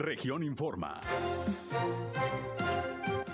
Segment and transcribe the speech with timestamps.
[0.00, 0.98] Región Informa.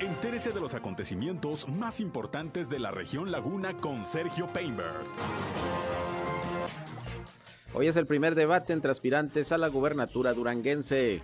[0.01, 5.05] Entérese de los acontecimientos más importantes de la región Laguna con Sergio Painberg.
[7.73, 11.23] Hoy es el primer debate entre aspirantes a la gubernatura duranguense.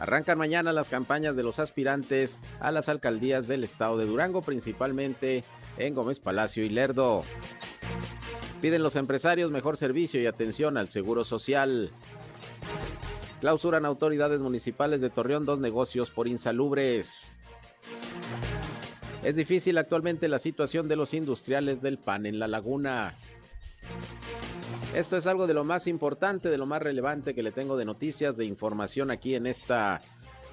[0.00, 5.44] Arrancan mañana las campañas de los aspirantes a las alcaldías del estado de Durango, principalmente
[5.76, 7.22] en Gómez Palacio y Lerdo.
[8.60, 11.92] Piden los empresarios mejor servicio y atención al seguro social.
[13.42, 17.32] Clausuran autoridades municipales de Torreón dos negocios por insalubres.
[19.24, 23.16] Es difícil actualmente la situación de los industriales del pan en la laguna.
[24.94, 27.84] Esto es algo de lo más importante, de lo más relevante que le tengo de
[27.84, 30.00] noticias, de información aquí en esta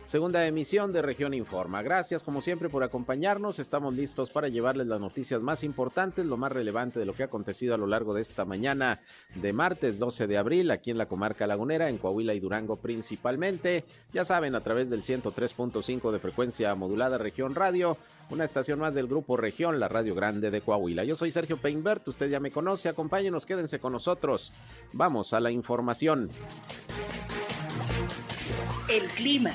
[0.09, 1.83] segunda emisión de Región Informa.
[1.83, 3.59] Gracias como siempre por acompañarnos.
[3.59, 7.27] Estamos listos para llevarles las noticias más importantes, lo más relevante de lo que ha
[7.27, 9.01] acontecido a lo largo de esta mañana
[9.35, 13.85] de martes 12 de abril aquí en la comarca lagunera, en Coahuila y Durango principalmente.
[14.11, 17.95] Ya saben, a través del 103.5 de frecuencia modulada Región Radio,
[18.31, 21.03] una estación más del grupo Región, la Radio Grande de Coahuila.
[21.03, 24.53] Yo soy Sergio Peinbert, usted ya me conoce, acompáñenos, quédense con nosotros.
[24.91, 26.31] Vamos a la información.
[28.87, 29.53] El clima.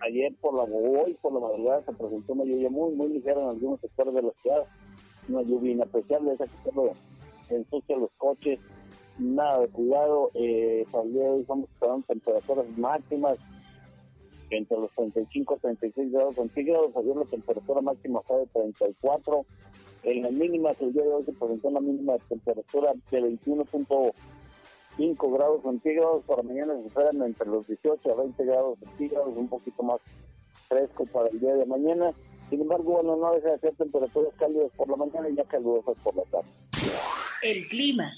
[0.00, 3.48] Ayer por la hoy por la madrugada se presentó una lluvia muy muy ligera en
[3.48, 4.64] algunos sectores de la ciudad,
[5.28, 6.92] una lluvia inapreciable, esa que solo
[7.48, 8.60] ensucia los coches,
[9.18, 13.38] nada de cuidado, eh, para el día de hoy estamos esperando temperaturas máximas
[14.50, 19.46] entre los 35 y 36 grados centígrados, ayer la temperatura máxima fue de 34,
[20.02, 24.12] en las mínimas el día de hoy se presentó una mínima de temperatura de 21.5
[24.96, 29.48] 5 grados centígrados, para mañana se esperan entre los 18 a 20 grados centígrados, un
[29.48, 30.00] poquito más
[30.68, 32.12] fresco para el día de mañana.
[32.50, 35.96] Sin embargo, bueno, no deja de ser temperaturas cálidas por la mañana y ya calurosas
[36.02, 36.48] por la tarde.
[37.42, 38.12] El clima.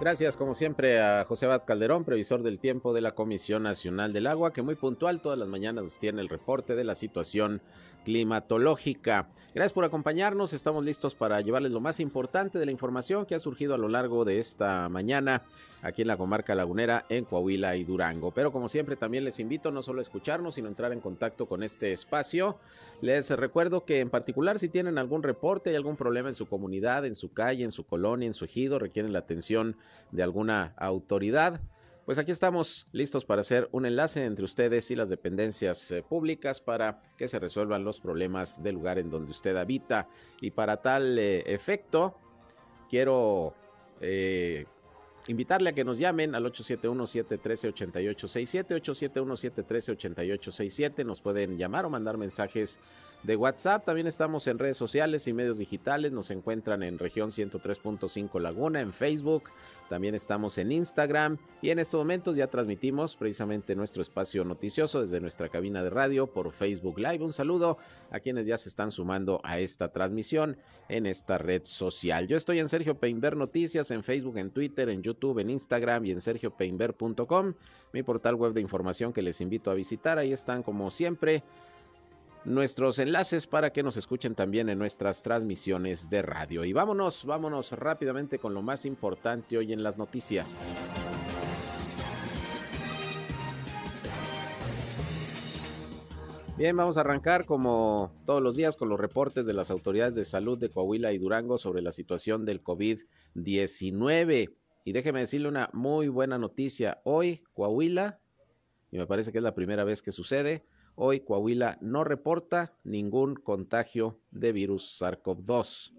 [0.00, 4.26] Gracias, como siempre, a José Abad Calderón, previsor del tiempo de la Comisión Nacional del
[4.26, 7.62] Agua, que muy puntual todas las mañanas tiene el reporte de la situación
[8.04, 9.28] climatológica.
[9.54, 10.52] Gracias por acompañarnos.
[10.52, 13.88] Estamos listos para llevarles lo más importante de la información que ha surgido a lo
[13.88, 15.42] largo de esta mañana
[15.80, 18.32] aquí en la comarca lagunera en Coahuila y Durango.
[18.32, 21.46] Pero como siempre también les invito no solo a escucharnos, sino a entrar en contacto
[21.46, 22.58] con este espacio.
[23.00, 27.04] Les recuerdo que en particular si tienen algún reporte, hay algún problema en su comunidad,
[27.06, 29.76] en su calle, en su colonia, en su ejido, requieren la atención
[30.10, 31.60] de alguna autoridad
[32.04, 36.60] pues aquí estamos listos para hacer un enlace entre ustedes y las dependencias eh, públicas
[36.60, 40.08] para que se resuelvan los problemas del lugar en donde usted habita.
[40.40, 42.18] Y para tal eh, efecto,
[42.90, 43.54] quiero
[44.00, 44.66] eh,
[45.28, 51.06] invitarle a que nos llamen al 871-713-8867, 871-713-8867.
[51.06, 52.78] Nos pueden llamar o mandar mensajes
[53.22, 53.84] de WhatsApp.
[53.84, 56.12] También estamos en redes sociales y medios digitales.
[56.12, 59.44] Nos encuentran en región 103.5 Laguna, en Facebook.
[59.88, 61.38] También estamos en Instagram.
[61.60, 66.26] Y en estos momentos ya transmitimos precisamente nuestro espacio noticioso desde nuestra cabina de radio
[66.26, 67.24] por Facebook Live.
[67.24, 67.78] Un saludo
[68.10, 70.56] a quienes ya se están sumando a esta transmisión
[70.88, 72.26] en esta red social.
[72.28, 76.10] Yo estoy en Sergio Peinber Noticias, en Facebook, en Twitter, en YouTube, en Instagram y
[76.10, 77.54] en sergiopeinber.com,
[77.92, 80.18] mi portal web de información que les invito a visitar.
[80.18, 81.42] Ahí están como siempre
[82.44, 86.64] nuestros enlaces para que nos escuchen también en nuestras transmisiones de radio.
[86.64, 90.62] Y vámonos, vámonos rápidamente con lo más importante hoy en las noticias.
[96.56, 100.24] Bien, vamos a arrancar como todos los días con los reportes de las autoridades de
[100.24, 104.54] salud de Coahuila y Durango sobre la situación del COVID-19.
[104.84, 107.00] Y déjeme decirle una muy buena noticia.
[107.02, 108.20] Hoy Coahuila,
[108.92, 110.64] y me parece que es la primera vez que sucede,
[110.96, 115.92] Hoy Coahuila no reporta ningún contagio de virus SARS-CoV-2.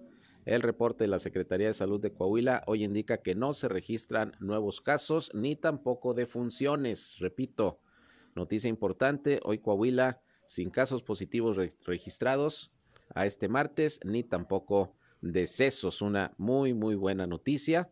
[0.46, 4.38] El reporte de la Secretaría de Salud de Coahuila hoy indica que no se registran
[4.40, 7.20] nuevos casos ni tampoco defunciones.
[7.20, 7.82] Repito,
[8.36, 12.72] noticia importante, hoy Coahuila sin casos positivos registrados
[13.14, 16.02] a este martes ni tampoco decesos.
[16.02, 17.90] Una muy, muy buena noticia,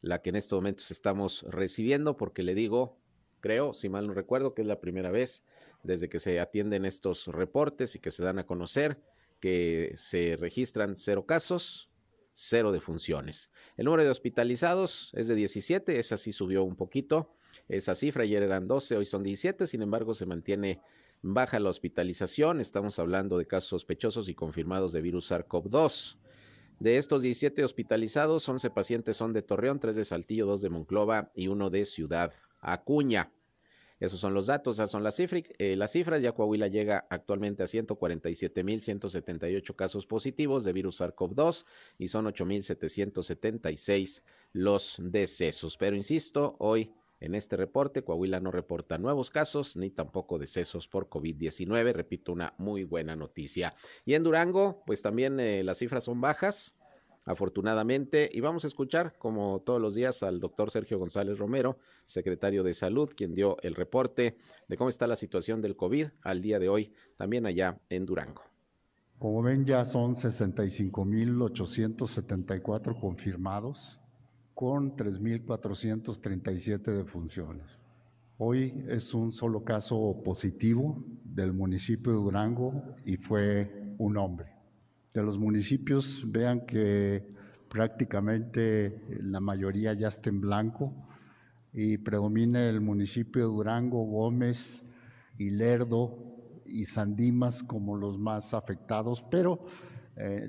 [0.00, 2.96] la que en estos momentos estamos recibiendo porque le digo,
[3.40, 5.44] creo, si mal no recuerdo, que es la primera vez
[5.82, 9.00] desde que se atienden estos reportes y que se dan a conocer
[9.40, 11.90] que se registran cero casos,
[12.32, 13.50] cero defunciones.
[13.76, 17.34] El número de hospitalizados es de 17, esa sí subió un poquito,
[17.68, 20.80] esa cifra ayer eran 12, hoy son 17, sin embargo se mantiene
[21.22, 26.18] baja la hospitalización, estamos hablando de casos sospechosos y confirmados de virus SARS-CoV-2.
[26.78, 31.32] De estos 17 hospitalizados, 11 pacientes son de Torreón, 3 de Saltillo, 2 de Monclova
[31.34, 32.34] y 1 de Ciudad
[32.66, 33.32] Acuña.
[33.98, 35.44] Esos son los datos, esas son las, cifras.
[35.58, 36.20] Eh, las cifras.
[36.20, 41.64] Ya Coahuila llega actualmente a 147.178 casos positivos de virus SARS-CoV-2
[41.98, 44.20] y son 8.776
[44.52, 45.78] los decesos.
[45.78, 51.08] Pero insisto, hoy en este reporte, Coahuila no reporta nuevos casos ni tampoco decesos por
[51.08, 51.94] COVID-19.
[51.94, 53.74] Repito, una muy buena noticia.
[54.04, 56.76] Y en Durango, pues también eh, las cifras son bajas
[57.26, 58.30] afortunadamente.
[58.32, 61.76] Y vamos a escuchar, como todos los días, al doctor Sergio González Romero,
[62.06, 64.38] secretario de Salud, quien dio el reporte
[64.68, 68.40] de cómo está la situación del COVID al día de hoy, también allá en Durango.
[69.18, 74.00] Como ven, ya son 65.874 confirmados
[74.54, 77.66] con 3.437 defunciones.
[78.38, 84.55] Hoy es un solo caso positivo del municipio de Durango y fue un hombre
[85.20, 87.24] de los municipios, vean que
[87.68, 90.92] prácticamente la mayoría ya está en blanco
[91.72, 94.82] y predomina el municipio de Durango, Gómez
[95.38, 96.18] y Lerdo
[96.66, 99.64] y Sandimas como los más afectados, pero
[100.16, 100.48] eh,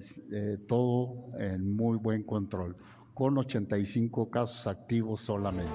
[0.68, 2.76] todo en muy buen control,
[3.14, 5.72] con 85 casos activos solamente.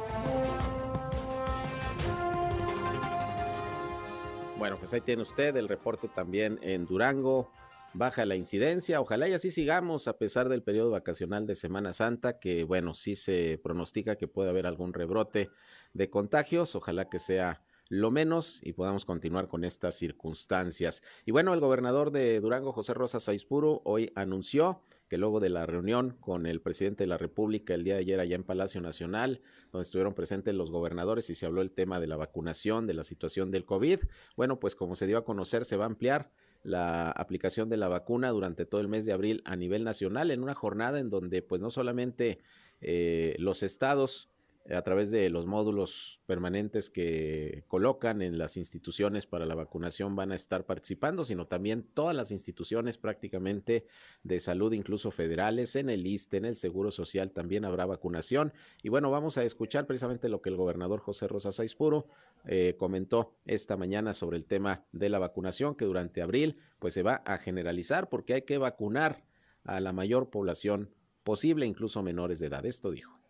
[4.59, 7.50] Bueno, pues ahí tiene usted el reporte también en Durango
[7.94, 9.00] baja la incidencia.
[9.00, 13.17] Ojalá y así sigamos a pesar del periodo vacacional de Semana Santa, que bueno, sí
[13.17, 15.50] se pronostica que puede haber algún rebrote
[15.93, 16.75] de contagios.
[16.75, 21.03] Ojalá que sea lo menos y podamos continuar con estas circunstancias.
[21.27, 25.67] Y bueno, el gobernador de Durango, José Rosa Saizpuro, hoy anunció que luego de la
[25.67, 29.43] reunión con el presidente de la República el día de ayer allá en Palacio Nacional,
[29.71, 33.05] donde estuvieron presentes los gobernadores y se habló el tema de la vacunación, de la
[33.05, 34.00] situación del COVID,
[34.39, 36.31] bueno, pues como se dio a conocer, se va a ampliar
[36.62, 40.43] la aplicación de la vacuna durante todo el mes de abril a nivel nacional en
[40.43, 42.41] una jornada en donde pues no solamente
[42.81, 44.31] eh, los estados
[44.70, 50.31] a través de los módulos permanentes que colocan en las instituciones para la vacunación van
[50.31, 53.87] a estar participando, sino también todas las instituciones prácticamente
[54.23, 58.53] de salud, incluso federales, en el ISTE, en el Seguro Social también habrá vacunación.
[58.82, 62.06] Y bueno, vamos a escuchar precisamente lo que el gobernador José Rosa Saizpuro
[62.47, 67.03] eh, comentó esta mañana sobre el tema de la vacunación, que durante abril pues se
[67.03, 69.25] va a generalizar porque hay que vacunar
[69.65, 70.91] a la mayor población
[71.25, 72.65] posible, incluso menores de edad.
[72.65, 73.22] Esto dijo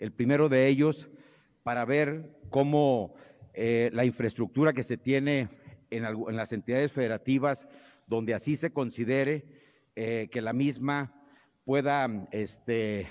[0.00, 1.08] el primero de ellos
[1.62, 3.14] para ver cómo
[3.54, 5.48] eh, la infraestructura que se tiene
[5.90, 6.02] en,
[6.36, 7.68] las entidades federativas,
[8.06, 9.44] donde así se considere
[9.94, 11.14] eh, que la misma
[11.64, 13.06] pueda este,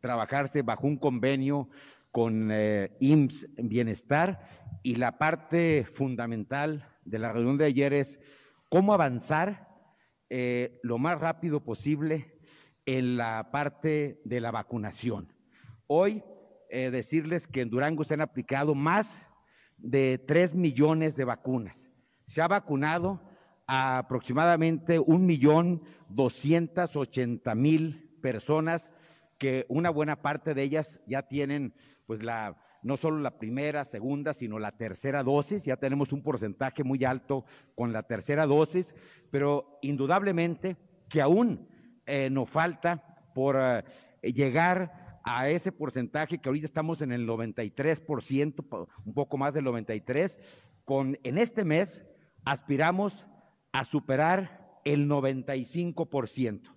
[0.00, 1.68] trabajarse bajo un convenio
[2.12, 4.46] con eh, IMSS Bienestar
[4.82, 8.20] y la parte fundamental de la reunión de ayer es
[8.68, 9.72] cómo avanzar
[10.82, 12.34] lo más rápido posible
[12.86, 15.32] en la parte de la vacunación.
[15.86, 16.24] Hoy
[16.76, 19.28] eh, decirles que en Durango se han aplicado más
[19.76, 21.88] de 3 millones de vacunas.
[22.26, 23.22] Se ha vacunado
[23.68, 25.84] a aproximadamente un millón
[26.16, 28.90] ochenta mil personas
[29.38, 31.74] que una buena parte de ellas ya tienen
[32.06, 35.64] pues la no solo la primera, segunda, sino la tercera dosis.
[35.64, 37.44] Ya tenemos un porcentaje muy alto
[37.76, 38.96] con la tercera dosis,
[39.30, 40.76] pero indudablemente
[41.08, 41.68] que aún
[42.04, 43.84] eh, nos falta por eh,
[44.32, 50.38] llegar a ese porcentaje que ahorita estamos en el 93%, un poco más del 93%,
[50.84, 52.04] con en este mes
[52.44, 53.26] aspiramos
[53.72, 56.70] a superar el 95%.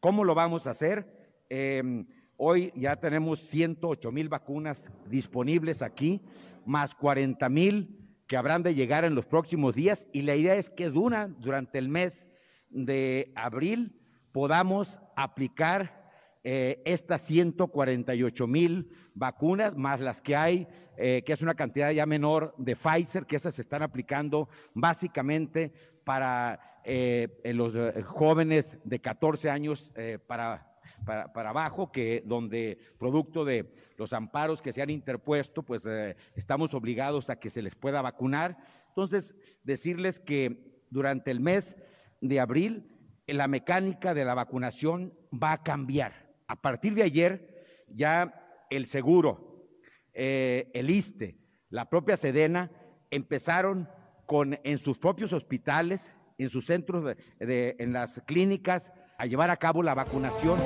[0.00, 1.44] ¿Cómo lo vamos a hacer?
[1.48, 2.06] Em,
[2.36, 6.20] hoy ya tenemos 108 mil vacunas disponibles aquí,
[6.66, 10.68] más 40 mil que habrán de llegar en los próximos días y la idea es
[10.70, 12.26] que durante el mes
[12.68, 13.98] de abril
[14.32, 16.03] podamos aplicar
[16.46, 22.04] eh, estas 148 mil vacunas, más las que hay, eh, que es una cantidad ya
[22.04, 25.72] menor de Pfizer, que esas se están aplicando básicamente
[26.04, 27.72] para eh, los
[28.04, 29.94] jóvenes de 14 años
[30.26, 30.70] para
[31.06, 35.86] para, abajo, que donde producto de los amparos que se han interpuesto, pues
[36.34, 38.56] estamos obligados a que se les pueda vacunar.
[38.88, 39.34] Entonces,
[39.64, 41.76] decirles que durante el mes
[42.20, 42.90] de abril
[43.26, 48.34] la mecánica de la vacunación va a cambiar a partir de ayer, ya
[48.70, 49.66] el seguro,
[50.12, 51.38] eh, el ISTE,
[51.70, 52.70] la propia Sedena,
[53.10, 53.88] empezaron
[54.26, 59.82] con, en sus propios hospitales, en sus centros, en las clínicas, a llevar a cabo
[59.82, 60.58] la vacunación.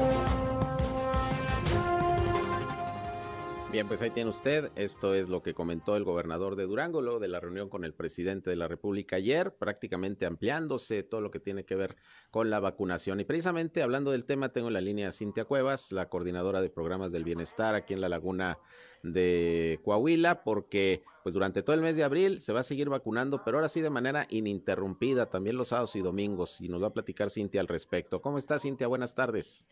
[3.71, 4.71] Bien, pues ahí tiene usted.
[4.77, 7.93] Esto es lo que comentó el gobernador de Durango luego de la reunión con el
[7.93, 11.95] presidente de la República ayer, prácticamente ampliándose todo lo que tiene que ver
[12.31, 13.21] con la vacunación.
[13.21, 17.13] Y precisamente hablando del tema, tengo en la línea Cintia Cuevas, la coordinadora de programas
[17.13, 18.59] del bienestar aquí en la laguna
[19.03, 23.43] de Coahuila, porque pues durante todo el mes de abril se va a seguir vacunando,
[23.45, 26.63] pero ahora sí de manera ininterrumpida, también los sábados y domingos.
[26.63, 28.23] Y nos va a platicar Cintia al respecto.
[28.23, 28.87] ¿Cómo está Cintia?
[28.87, 29.63] Buenas tardes.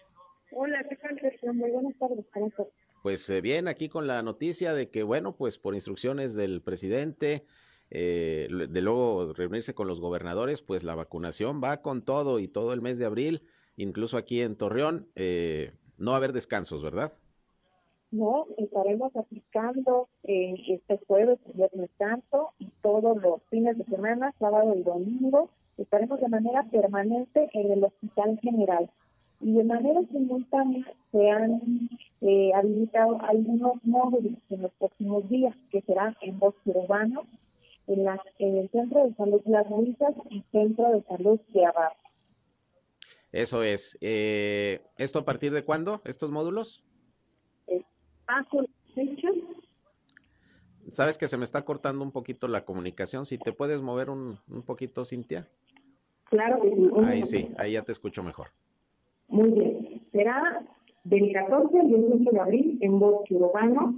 [0.52, 1.18] Hola, ¿qué tal,
[1.54, 2.26] Muy buenas tardes.
[2.30, 2.66] ¿Cómo estás?
[3.06, 7.44] Pues eh, bien, aquí con la noticia de que, bueno, pues por instrucciones del presidente,
[7.88, 12.72] eh, de luego reunirse con los gobernadores, pues la vacunación va con todo y todo
[12.72, 13.42] el mes de abril,
[13.76, 17.12] incluso aquí en Torreón, eh, no va a haber descansos, ¿verdad?
[18.10, 24.82] No, estaremos aplicando este jueves, viernes santo y todos los fines de semana, sábado y
[24.82, 25.48] domingo,
[25.78, 28.90] estaremos de manera permanente en el Hospital General
[29.40, 31.88] y de manera simultánea se han
[32.22, 37.26] eh, habilitado algunos módulos en los próximos días, que serán en bosque urbano,
[37.86, 41.96] en, la, en el Centro de Salud Las Luisas y Centro de Salud de Abajo.
[43.32, 43.98] Eso es.
[44.00, 46.82] Eh, ¿Esto a partir de cuándo, estos módulos?
[47.66, 47.84] Eh,
[48.94, 49.28] fecha.
[50.90, 53.26] Sabes que se me está cortando un poquito la comunicación.
[53.26, 55.48] Si te puedes mover un, un poquito, Cintia.
[56.30, 56.62] Claro.
[57.04, 58.48] Ahí sí, ahí ya te escucho mejor.
[59.28, 60.02] Muy bien.
[60.12, 60.62] Será
[61.04, 63.94] del 14 al 18 de abril en Bosque Urbano,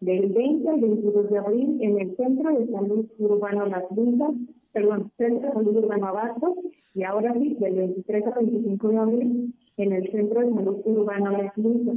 [0.00, 4.30] del 20 al 22 de abril en el Centro de Salud Urbano Las Villas,
[4.72, 6.56] perdón, Centro de Salud Urbano Abasto,
[6.94, 11.30] y ahora sí, del 23 al 25 de abril en el Centro de Salud Urbano
[11.30, 11.96] Las Villas.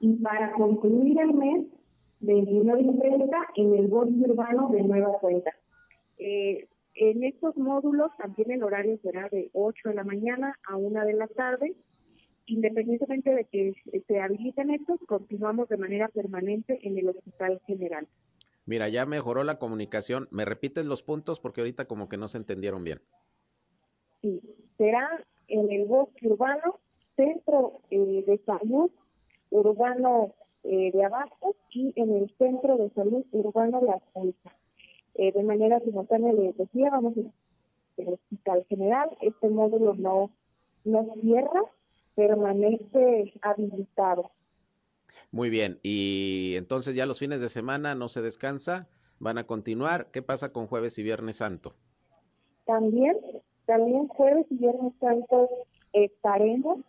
[0.00, 1.66] Y para concluir el mes,
[2.20, 5.52] 29 y 30 en el Bosque Urbano de Nueva Cuenta.
[6.18, 11.04] Eh, en estos módulos también el horario será de 8 de la mañana a 1
[11.04, 11.74] de la tarde
[12.46, 13.74] independientemente de que
[14.06, 18.06] se habiliten estos, continuamos de manera permanente en el Hospital General.
[18.64, 20.28] Mira, ya mejoró la comunicación.
[20.30, 21.40] ¿Me repites los puntos?
[21.40, 23.00] Porque ahorita como que no se entendieron bien.
[24.20, 24.40] Sí,
[24.78, 25.08] será
[25.48, 26.78] en el bosque urbano,
[27.16, 28.90] centro eh, de salud
[29.50, 30.34] urbano
[30.64, 34.56] eh, de Abajo y en el centro de salud urbano de Azulta.
[35.14, 37.14] Eh, de manera simultánea les decía, vamos
[37.98, 39.10] al Hospital General.
[39.20, 40.30] Este módulo no,
[40.84, 41.62] no cierra,
[42.14, 44.30] permanece habilitado.
[45.30, 48.88] Muy bien, y entonces ya los fines de semana no se descansa,
[49.18, 50.10] van a continuar.
[50.12, 51.74] ¿Qué pasa con jueves y viernes santo?
[52.66, 53.16] También,
[53.64, 55.48] también jueves y viernes santo
[55.92, 56.80] estaremos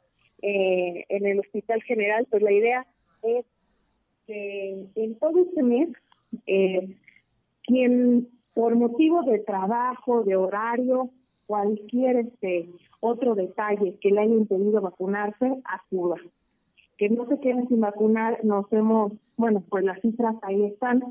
[0.41, 2.85] eh, en el Hospital General, pues la idea
[3.21, 3.45] es
[4.27, 5.89] que en todo este mes,
[6.47, 6.97] eh,
[7.63, 11.09] quien por motivo de trabajo, de horario,
[11.53, 12.67] cualquier este
[12.99, 16.15] otro detalle que le haya impedido vacunarse, acuda.
[16.97, 21.03] Que no se queden sin vacunar, nos hemos, bueno, pues las cifras ahí están.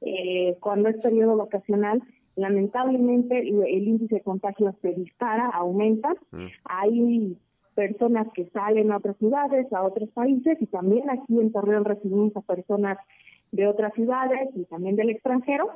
[0.00, 2.02] Eh, cuando es periodo vacacional,
[2.34, 6.14] lamentablemente el índice de contagios se dispara, aumenta.
[6.30, 6.46] Mm.
[6.64, 7.36] Hay
[7.74, 12.34] personas que salen a otras ciudades, a otros países, y también aquí en Torreón recibimos
[12.38, 12.96] a personas
[13.52, 15.72] de otras ciudades y también del extranjero.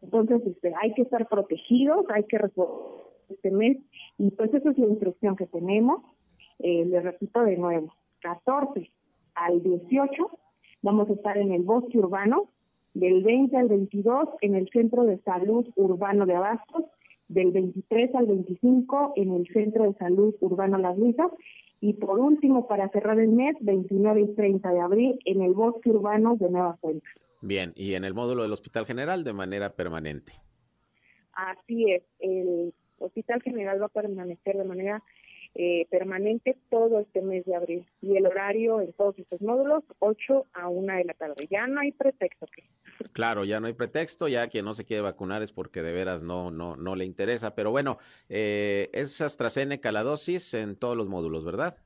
[0.00, 2.38] Entonces, este, hay que estar protegidos, hay que
[3.28, 3.78] este mes
[4.18, 6.02] y pues esa es la instrucción que tenemos.
[6.58, 8.90] Eh, le repito de nuevo, 14
[9.34, 10.30] al 18
[10.82, 12.50] vamos a estar en el bosque urbano,
[12.92, 16.84] del 20 al 22 en el Centro de Salud Urbano de Abastos,
[17.28, 21.30] del 23 al 25 en el Centro de Salud Urbano Las Luisas
[21.80, 25.90] y por último, para cerrar el mes, 29 y 30 de abril en el Bosque
[25.90, 27.06] Urbano de Nueva Cuenta.
[27.42, 30.32] Bien, y en el módulo del Hospital General de manera permanente.
[31.32, 32.72] Así es, el
[33.04, 35.02] Hospital General va a permanecer de manera
[35.56, 40.46] eh, permanente todo este mes de abril y el horario en todos estos módulos 8
[40.52, 41.46] a 1 de la tarde.
[41.48, 42.46] Ya no hay pretexto.
[43.12, 46.24] Claro, ya no hay pretexto, ya quien no se quiere vacunar es porque de veras
[46.24, 51.08] no no no le interesa, pero bueno, eh, es AstraZeneca la dosis en todos los
[51.08, 51.76] módulos, ¿verdad?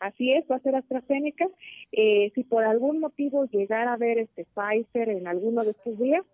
[0.00, 1.46] Así es, va a ser AstraZeneca.
[1.92, 6.24] Eh, si por algún motivo llegara a ver este Pfizer en alguno de estos días,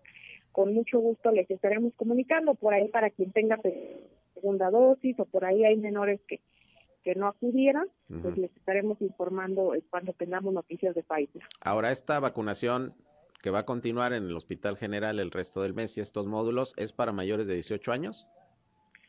[0.52, 3.58] con mucho gusto les estaremos comunicando por ahí para quien tenga
[4.34, 6.40] segunda dosis o por ahí hay menores que,
[7.02, 7.88] que no acudieran,
[8.22, 11.42] pues les estaremos informando cuando tengamos noticias de Pfizer.
[11.60, 12.94] Ahora, esta vacunación
[13.42, 16.74] que va a continuar en el Hospital General el resto del mes y estos módulos,
[16.76, 18.26] ¿es para mayores de 18 años?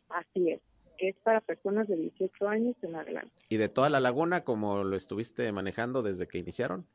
[0.09, 0.61] Así es,
[0.97, 3.31] es para personas de 18 años en adelante.
[3.49, 6.85] ¿Y de toda la laguna, como lo estuviste manejando desde que iniciaron?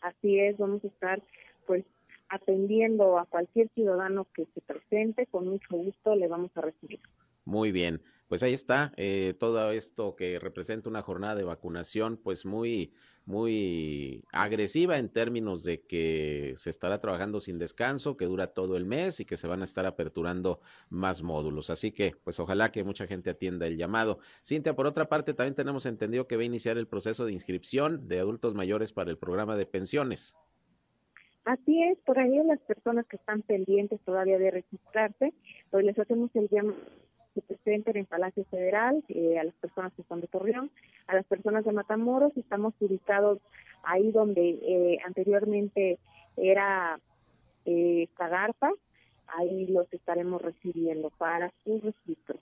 [0.00, 1.22] Así es, vamos a estar
[1.66, 1.84] pues
[2.32, 7.00] atendiendo a cualquier ciudadano que se presente, con mucho gusto le vamos a recibir.
[7.44, 8.02] Muy bien.
[8.28, 12.94] pues ahí está, eh, todo esto que representa una jornada de vacunación, pues muy,
[13.26, 18.86] muy agresiva en términos de que se estará trabajando sin descanso, que dura todo el
[18.86, 21.68] mes y que se van a estar aperturando más módulos.
[21.68, 24.18] Así que, pues ojalá que mucha gente atienda el llamado.
[24.42, 28.08] Cintia, por otra parte, también tenemos entendido que va a iniciar el proceso de inscripción
[28.08, 30.34] de adultos mayores para el programa de pensiones.
[31.44, 35.32] Así es, por ahí las personas que están pendientes todavía de registrarse,
[35.70, 36.76] pues les hacemos el llamado
[37.34, 40.70] que se presenten en Palacio Federal, eh, a las personas que están de Torreón,
[41.06, 43.40] a las personas de Matamoros, estamos ubicados
[43.82, 45.98] ahí donde eh, anteriormente
[46.36, 47.00] era
[47.64, 48.08] eh,
[49.26, 52.38] ahí los estaremos recibiendo para su registro.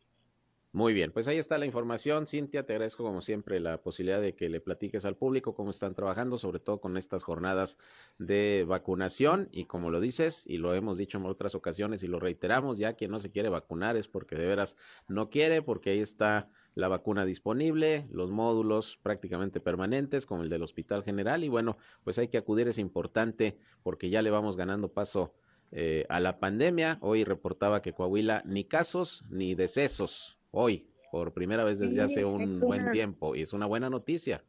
[0.73, 2.29] Muy bien, pues ahí está la información.
[2.29, 5.97] Cintia, te agradezco como siempre la posibilidad de que le platiques al público cómo están
[5.97, 7.77] trabajando, sobre todo con estas jornadas
[8.19, 9.49] de vacunación.
[9.51, 12.93] Y como lo dices, y lo hemos dicho en otras ocasiones y lo reiteramos, ya
[12.93, 14.77] quien no se quiere vacunar es porque de veras
[15.09, 20.63] no quiere, porque ahí está la vacuna disponible, los módulos prácticamente permanentes, como el del
[20.63, 21.43] Hospital General.
[21.43, 25.35] Y bueno, pues hay que acudir, es importante porque ya le vamos ganando paso
[25.73, 26.99] eh, a la pandemia.
[27.01, 32.61] Hoy reportaba que Coahuila ni casos ni decesos hoy, por primera vez desde hace un
[32.61, 34.43] buen tiempo, y es una buena noticia.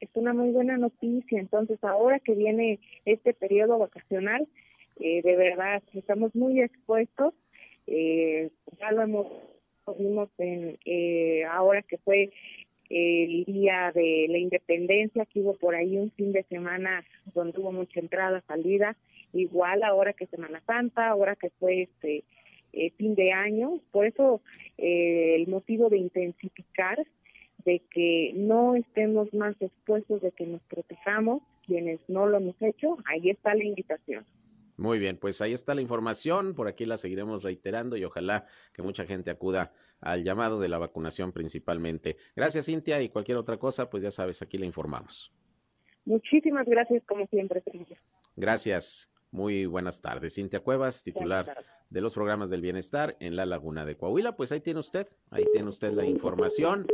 [0.00, 4.48] Es una muy buena noticia, entonces ahora que viene este periodo vacacional,
[4.98, 7.34] eh, de verdad estamos muy expuestos,
[7.86, 9.26] eh, ya lo hemos
[9.98, 12.30] vimos en eh, ahora que fue
[12.88, 17.04] el día de la independencia, que hubo por ahí un fin de semana
[17.34, 18.96] donde hubo mucha entrada, salida,
[19.32, 22.24] igual ahora que Semana Santa, ahora que fue este
[22.72, 23.80] eh, fin de año.
[23.90, 24.40] Por eso
[24.78, 26.98] eh, el motivo de intensificar,
[27.64, 32.96] de que no estemos más expuestos, de que nos protejamos, quienes no lo hemos hecho,
[33.06, 34.24] ahí está la invitación.
[34.76, 38.80] Muy bien, pues ahí está la información, por aquí la seguiremos reiterando y ojalá que
[38.80, 42.16] mucha gente acuda al llamado de la vacunación principalmente.
[42.34, 45.34] Gracias Cintia y cualquier otra cosa, pues ya sabes, aquí le informamos.
[46.06, 47.62] Muchísimas gracias como siempre.
[48.36, 49.09] Gracias.
[49.30, 50.34] Muy buenas tardes.
[50.34, 54.36] Cintia Cuevas, titular de los programas del bienestar en la Laguna de Coahuila.
[54.36, 56.88] Pues ahí tiene usted, ahí tiene usted la información,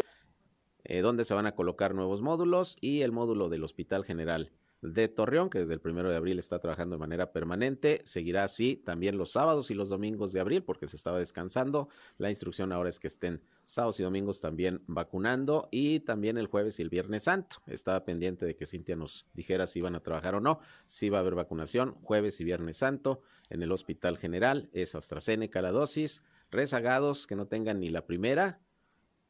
[0.84, 4.52] eh, dónde se van a colocar nuevos módulos y el módulo del Hospital General
[4.92, 8.00] de Torreón, que desde el primero de abril está trabajando de manera permanente.
[8.04, 11.88] Seguirá así también los sábados y los domingos de abril, porque se estaba descansando.
[12.18, 16.78] La instrucción ahora es que estén sábados y domingos también vacunando y también el jueves
[16.78, 17.56] y el viernes santo.
[17.66, 20.60] Estaba pendiente de que Cintia nos dijera si iban a trabajar o no.
[20.86, 24.68] Si va a haber vacunación jueves y viernes santo en el Hospital General.
[24.72, 26.22] Es AstraZeneca la dosis.
[26.50, 28.60] Rezagados que no tengan ni la primera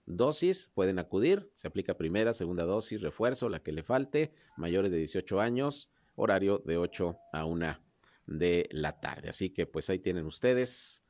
[0.07, 4.99] dosis pueden acudir, se aplica primera, segunda dosis, refuerzo, la que le falte, mayores de
[4.99, 7.81] 18 años, horario de 8 a 1
[8.27, 9.29] de la tarde.
[9.29, 11.03] Así que pues ahí tienen ustedes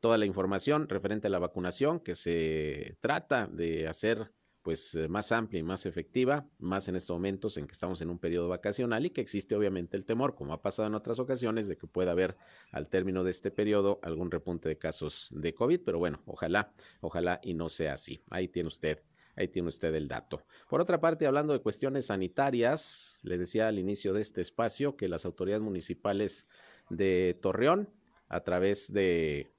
[0.00, 4.32] toda la información referente a la vacunación que se trata de hacer
[4.66, 8.10] pues eh, más amplia y más efectiva, más en estos momentos en que estamos en
[8.10, 11.68] un periodo vacacional y que existe obviamente el temor, como ha pasado en otras ocasiones,
[11.68, 12.36] de que pueda haber
[12.72, 17.38] al término de este periodo algún repunte de casos de COVID, pero bueno, ojalá, ojalá
[17.44, 18.20] y no sea así.
[18.28, 18.98] Ahí tiene usted
[19.36, 20.42] Ahí tiene usted el dato.
[20.68, 25.08] Por otra parte, hablando de cuestiones sanitarias, le decía al inicio de este espacio que
[25.08, 26.48] las autoridades municipales
[26.90, 27.88] de Torreón,
[28.28, 29.52] a través de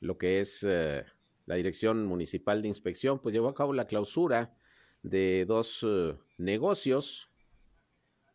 [0.00, 1.04] lo que es eh,
[1.50, 4.54] la Dirección Municipal de Inspección, pues llevó a cabo la clausura
[5.02, 7.28] de dos eh, negocios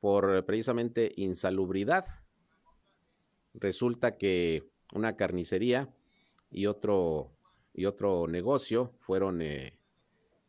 [0.02, 2.06] por precisamente insalubridad.
[3.54, 5.96] Resulta que una carnicería
[6.52, 7.32] y otro,
[7.74, 9.80] y otro negocio fueron, eh,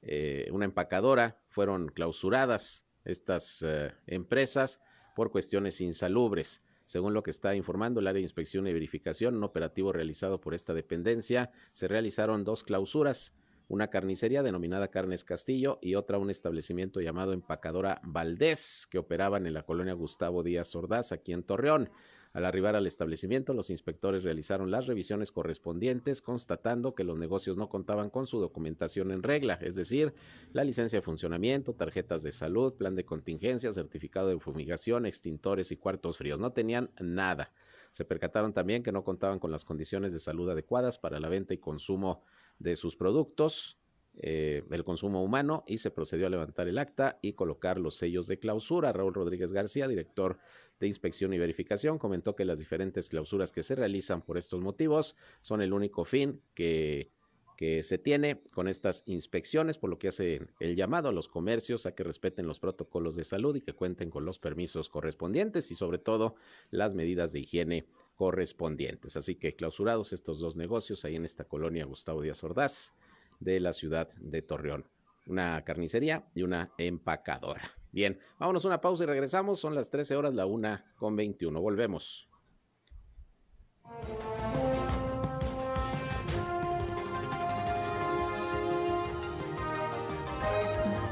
[0.02, 3.64] eh, una empacadora, fueron clausuradas estas
[4.08, 4.80] empresas
[5.14, 6.64] por cuestiones insalubres.
[6.86, 10.54] Según lo que está informando el área de inspección y verificación, un operativo realizado por
[10.54, 13.34] esta dependencia, se realizaron dos clausuras,
[13.68, 19.54] una carnicería denominada Carnes Castillo y otra un establecimiento llamado Empacadora Valdés, que operaban en
[19.54, 21.90] la colonia Gustavo Díaz Ordaz, aquí en Torreón.
[22.36, 27.70] Al arribar al establecimiento, los inspectores realizaron las revisiones correspondientes, constatando que los negocios no
[27.70, 30.12] contaban con su documentación en regla, es decir,
[30.52, 35.78] la licencia de funcionamiento, tarjetas de salud, plan de contingencia, certificado de fumigación, extintores y
[35.78, 36.38] cuartos fríos.
[36.38, 37.54] No tenían nada.
[37.92, 41.54] Se percataron también que no contaban con las condiciones de salud adecuadas para la venta
[41.54, 42.22] y consumo
[42.58, 43.78] de sus productos,
[44.18, 48.26] eh, el consumo humano y se procedió a levantar el acta y colocar los sellos
[48.26, 48.92] de clausura.
[48.92, 50.38] Raúl Rodríguez García, director
[50.80, 55.16] de Inspección y Verificación, comentó que las diferentes clausuras que se realizan por estos motivos
[55.40, 57.10] son el único fin que,
[57.56, 61.86] que se tiene con estas inspecciones, por lo que hace el llamado a los comercios
[61.86, 65.74] a que respeten los protocolos de salud y que cuenten con los permisos correspondientes y
[65.74, 66.36] sobre todo
[66.70, 67.86] las medidas de higiene
[68.16, 69.16] correspondientes.
[69.16, 72.94] Así que clausurados estos dos negocios ahí en esta colonia Gustavo Díaz Ordaz
[73.40, 74.86] de la ciudad de Torreón.
[75.26, 77.74] Una carnicería y una empacadora.
[77.96, 79.58] Bien, vámonos a una pausa y regresamos.
[79.58, 81.58] Son las 13 horas, la una con 21.
[81.62, 82.28] Volvemos.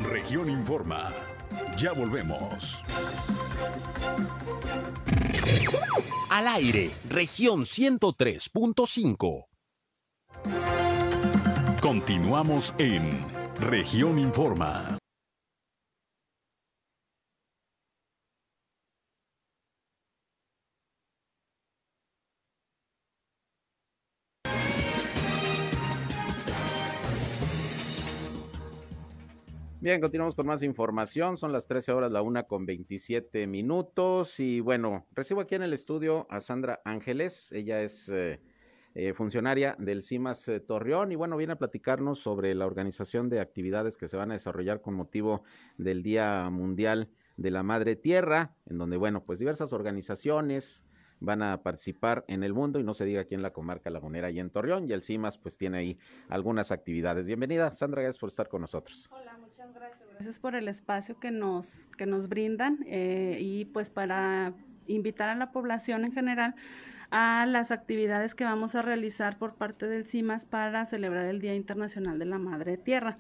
[0.03, 1.11] Región Informa.
[1.79, 2.77] Ya volvemos.
[6.29, 9.47] Al aire, región 103.5.
[11.81, 13.11] Continuamos en
[13.59, 14.99] región Informa.
[29.85, 31.37] Bien, continuamos con más información.
[31.37, 34.41] Son las 13 horas, la una con 27 minutos.
[34.41, 37.53] Y bueno, recibo aquí en el estudio a Sandra Ángeles.
[37.53, 38.41] Ella es eh,
[38.95, 43.41] eh, funcionaria del CIMAS eh, Torreón y bueno, viene a platicarnos sobre la organización de
[43.41, 45.43] actividades que se van a desarrollar con motivo
[45.77, 50.83] del Día Mundial de la Madre Tierra, en donde, bueno, pues diversas organizaciones,
[51.21, 54.31] van a participar en el mundo y no se diga aquí en la comarca lagunera
[54.31, 57.27] y en Torreón y el CIMAS pues tiene ahí algunas actividades.
[57.27, 59.09] Bienvenida, Sandra, gracias por estar con nosotros.
[59.11, 59.34] Hola,
[59.75, 60.39] gracias.
[60.39, 64.53] Por el espacio que nos, que nos brindan eh, y pues para
[64.87, 66.55] invitar a la población en general
[67.11, 71.55] a las actividades que vamos a realizar por parte del CIMAS para celebrar el Día
[71.55, 73.19] Internacional de la Madre Tierra.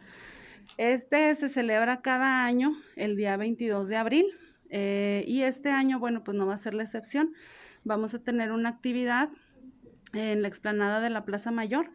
[0.78, 4.26] Este se celebra cada año el día 22 de abril
[4.70, 7.34] eh, y este año, bueno, pues no va a ser la excepción
[7.84, 9.28] vamos a tener una actividad
[10.12, 11.90] en la explanada de la Plaza Mayor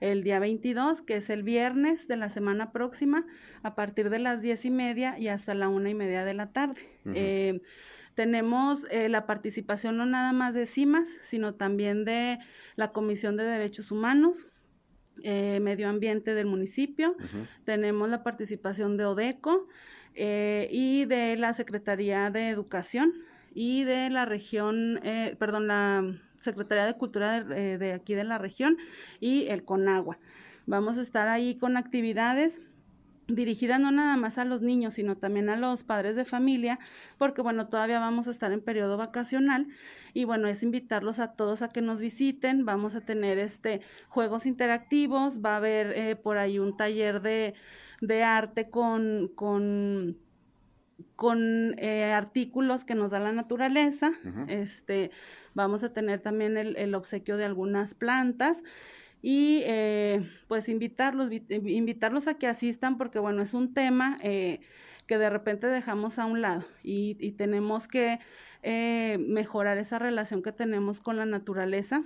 [0.00, 3.26] el día 22, que es el viernes de la semana próxima,
[3.62, 6.52] a partir de las diez y media y hasta la una y media de la
[6.52, 6.80] tarde.
[7.14, 7.60] Eh,
[8.14, 12.38] tenemos eh, la participación no nada más de CIMAS, sino también de
[12.74, 14.48] la Comisión de Derechos Humanos,
[15.22, 17.16] eh, Medio Ambiente del municipio.
[17.64, 19.68] Tenemos la participación de ODECO
[20.14, 23.12] y de la Secretaría de Educación
[23.58, 26.04] y de la región, eh, perdón, la
[26.46, 28.78] Secretaría de Cultura de, de, aquí de la región
[29.20, 30.18] y el CONAGUA.
[30.66, 32.60] Vamos a estar ahí con actividades
[33.28, 36.78] dirigidas no nada más a los niños, sino también a los padres de familia,
[37.18, 39.66] porque bueno, todavía vamos a estar en periodo vacacional
[40.14, 44.46] y bueno, es invitarlos a todos a que nos visiten, vamos a tener este juegos
[44.46, 47.54] interactivos, va a haber eh, por ahí un taller de,
[48.00, 50.16] de arte con, con
[51.16, 54.12] con eh, artículos que nos da la naturaleza.
[54.48, 55.10] Este,
[55.54, 58.58] vamos a tener también el, obsequio de algunas plantas
[59.22, 64.60] y eh, pues invitarlos, invitarlos a que asistan porque bueno, es un tema eh,
[65.06, 68.20] que de repente dejamos a un lado y, tenemos que
[69.18, 72.02] mejorar esa relación que tenemos con la naturaleza.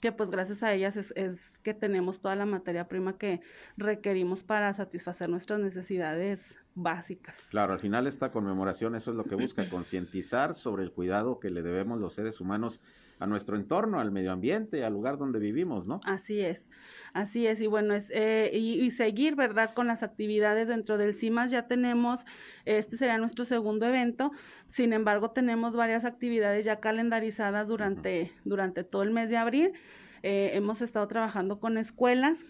[0.00, 3.40] que pues gracias a ellas es, es, que tenemos toda la materia prima que
[3.76, 7.34] requerimos para satisfacer nuestras necesidades básicas.
[7.50, 11.50] Claro, al final esta conmemoración eso es lo que busca, concientizar sobre el cuidado que
[11.50, 12.80] le debemos los seres humanos
[13.22, 16.00] a nuestro entorno, al medio ambiente, al lugar donde vivimos, ¿no?
[16.04, 16.64] Así es,
[17.12, 21.52] así es, y bueno, es, eh, y, seguir, ¿verdad?, con las actividades dentro del CIMAS,
[21.52, 22.24] ya tenemos,
[22.64, 24.32] este sería nuestro segundo evento,
[24.66, 29.72] sin embargo, tenemos varias actividades ya calendarizadas durante, durante todo el mes de abril,
[30.24, 32.44] eh, hemos estado trabajando con escuelas,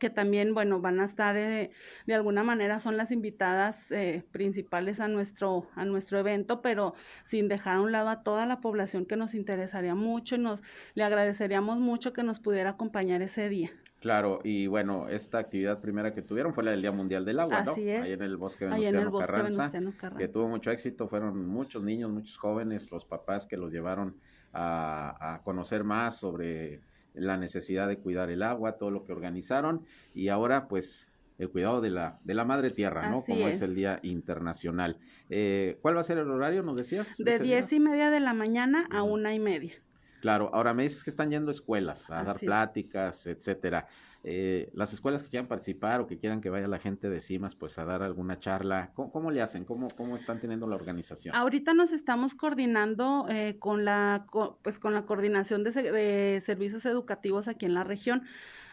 [0.00, 1.70] que también, bueno, van a estar eh,
[2.06, 7.46] de alguna manera son las invitadas eh, principales a nuestro, a nuestro evento, pero sin
[7.46, 10.62] dejar a un lado a toda la población que nos interesaría mucho y nos
[10.94, 13.70] le agradeceríamos mucho que nos pudiera acompañar ese día.
[14.00, 17.58] Claro, y bueno, esta actividad primera que tuvieron fue la del Día Mundial del Agua,
[17.58, 18.00] Así Es.
[18.00, 19.70] Ahí en el bosque Venustiano, Carranza,
[20.16, 24.16] que tuvo mucho éxito, fueron muchos niños, muchos jóvenes, los papás que los llevaron
[24.54, 26.80] a, a conocer más sobre
[27.14, 31.80] la necesidad de cuidar el agua, todo lo que organizaron y ahora pues el cuidado
[31.80, 33.22] de la, de la madre tierra, ¿no?
[33.22, 33.62] Como es.
[33.62, 34.98] el Día Internacional.
[35.30, 37.16] Eh, ¿Cuál va a ser el horario, nos decías?
[37.16, 39.72] De diez y media de la mañana a una y media.
[40.20, 43.88] Claro, ahora me dices que están yendo a escuelas a dar pláticas, etcétera.
[44.22, 47.54] Eh, las escuelas que quieran participar o que quieran que vaya la gente de CIMAS
[47.54, 49.64] pues a dar alguna charla, ¿cómo, le hacen?
[49.64, 51.34] ¿Cómo, ¿Cómo están teniendo la organización?
[51.34, 54.26] Ahorita nos estamos coordinando eh, con, la,
[54.62, 58.24] pues, con la coordinación de, servicios educativos aquí en la región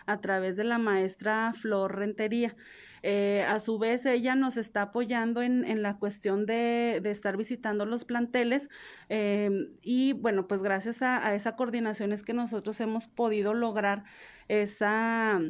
[0.05, 2.55] a través de la maestra Flor Rentería.
[3.03, 7.37] Eh, a su vez, ella nos está apoyando en, en la cuestión de, de, estar
[7.37, 8.67] visitando los planteles
[9.81, 14.03] y bueno, pues gracias a, esa coordinación es que nosotros hemos podido lograr
[14.47, 15.41] esa,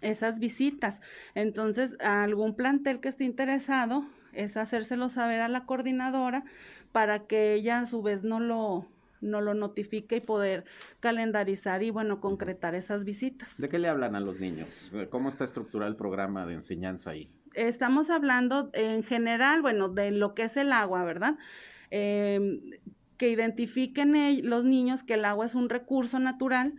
[0.00, 1.00] esas visitas.
[1.34, 6.44] Entonces, algún plantel que esté interesado es hacérselo saber a la coordinadora
[6.92, 8.86] para que ella a su vez no lo
[9.20, 10.64] no lo notifique y poder
[11.00, 13.54] calendarizar y bueno, concretar esas visitas.
[13.58, 14.90] ¿De qué le hablan a los niños?
[15.10, 17.28] ¿Cómo está estructurado el programa de enseñanza ahí?
[17.54, 21.36] Estamos hablando en general, bueno, de lo que es el agua, ¿verdad?
[21.90, 22.60] Em,
[23.16, 26.74] que identifiquen los niños que el agua es un recurso natural,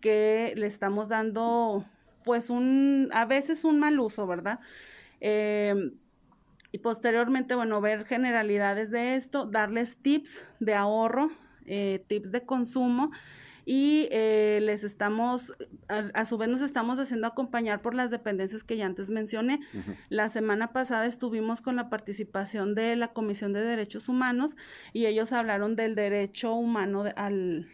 [0.00, 1.84] que le estamos dando
[2.24, 4.60] pues un, a veces un mal uso, ¿verdad?
[5.20, 5.92] Em,
[6.72, 11.30] y posteriormente, bueno, ver generalidades de esto, darles tips de ahorro,
[11.66, 13.10] eh, tips de consumo
[13.64, 15.52] y eh, les estamos,
[15.88, 19.60] a, su vez nos estamos haciendo acompañar por las dependencias que ya antes mencioné.
[20.08, 24.56] La semana pasada estuvimos con la participación de la Comisión de Derechos Humanos
[24.92, 27.66] y ellos hablaron del derecho humano al,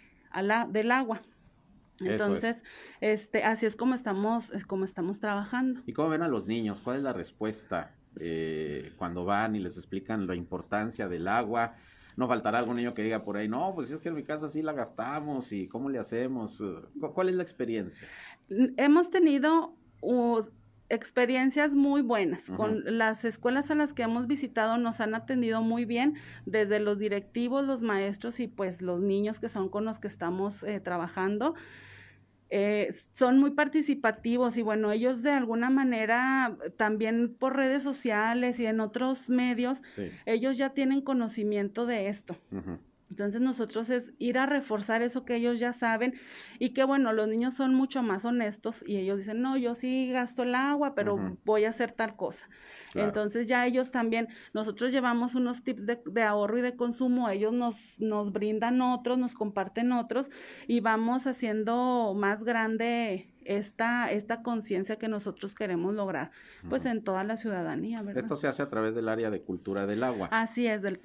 [0.69, 1.23] del agua.
[2.01, 2.63] Entonces,
[3.01, 5.81] este, así es como estamos, es como estamos trabajando.
[5.87, 6.81] ¿Y cómo ven a los niños?
[6.83, 11.77] ¿Cuál es la respuesta eh, cuando van y les explican la importancia del agua?
[12.17, 14.49] no faltará algún niño que diga por ahí, no, pues es que en mi casa
[14.49, 16.63] sí la gastamos y cómo le hacemos.
[17.15, 18.09] ¿Cuál es la experiencia?
[18.49, 19.75] Hemos tenido
[20.89, 22.43] experiencias muy buenas.
[22.57, 26.15] Con las escuelas a las que hemos visitado nos han atendido muy bien,
[26.47, 30.63] desde los directivos, los maestros y pues los niños que son con los que estamos
[30.63, 31.55] eh, trabajando.
[32.49, 38.67] Eh, son muy participativos y bueno, ellos de alguna manera también por redes sociales y
[38.67, 39.83] en otros medios,
[40.27, 42.37] ellos ya tienen conocimiento de esto.
[43.11, 46.15] Entonces nosotros es ir a reforzar eso que ellos ya saben
[46.59, 50.11] y que bueno, los niños son mucho más honestos y ellos dicen, no, yo sí
[50.11, 52.49] gasto el agua, pero voy a hacer tal cosa.
[52.95, 57.77] Entonces ya ellos también, nosotros llevamos unos tips de, ahorro y de consumo, ellos nos,
[57.99, 60.29] nos brindan otros, nos comparten otros
[60.67, 66.31] y vamos haciendo más grande esta, esta conciencia que nosotros queremos lograr,
[66.69, 68.23] pues en toda la ciudadanía, ¿verdad?
[68.23, 70.29] Esto se hace a través del área de cultura del agua.
[70.31, 70.99] Así es, del,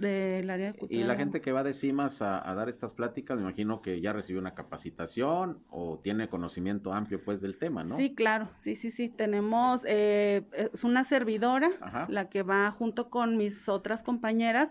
[0.49, 0.99] área de cultura.
[0.99, 4.13] Y la gente que va de CIMAS a, dar estas pláticas, me imagino que ya
[4.13, 7.97] recibió una capacitación o tiene conocimiento amplio, pues, del tema, ¿no?
[7.97, 9.10] Sí, claro, sí, sí, sí.
[9.10, 11.71] Tenemos, eh, es una servidora,
[12.10, 14.69] la que va junto con mis otras compañeras,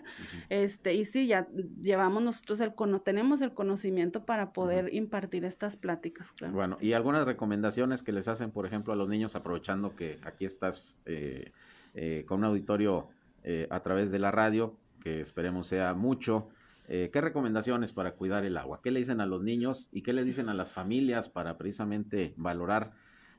[0.48, 1.46] este, y sí, ya
[1.80, 2.72] llevamos nosotros el,
[3.04, 6.54] tenemos el conocimiento para poder impartir estas pláticas, claro.
[6.54, 10.18] Bueno, y algunas recomendaciones recomendaciones que les hacen, por ejemplo, a los niños, aprovechando que
[10.22, 11.52] aquí estás eh,
[11.94, 13.08] eh, con un auditorio
[13.44, 16.48] eh, a través de la radio, que esperemos sea mucho?
[16.88, 18.80] ¿Qué recomendaciones para cuidar el agua?
[18.82, 22.34] ¿Qué le dicen a los niños y qué les dicen a las familias para precisamente
[22.36, 22.90] valorar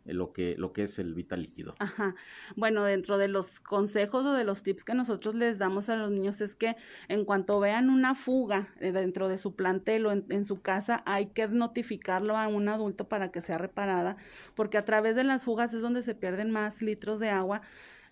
[0.06, 1.76] lo que, lo que es el vital líquido.
[1.80, 2.16] Ajá.
[2.56, 6.12] Bueno, dentro de los consejos o de los tips que nosotros les damos a los
[6.12, 6.76] niños es que
[7.08, 11.28] en cuanto vean una fuga eh, dentro de su plantel o en, su casa, hay
[11.28, 14.18] que notificarlo a un adulto para que sea reparada,
[14.56, 17.62] porque a través de las fugas es donde se pierden más litros de agua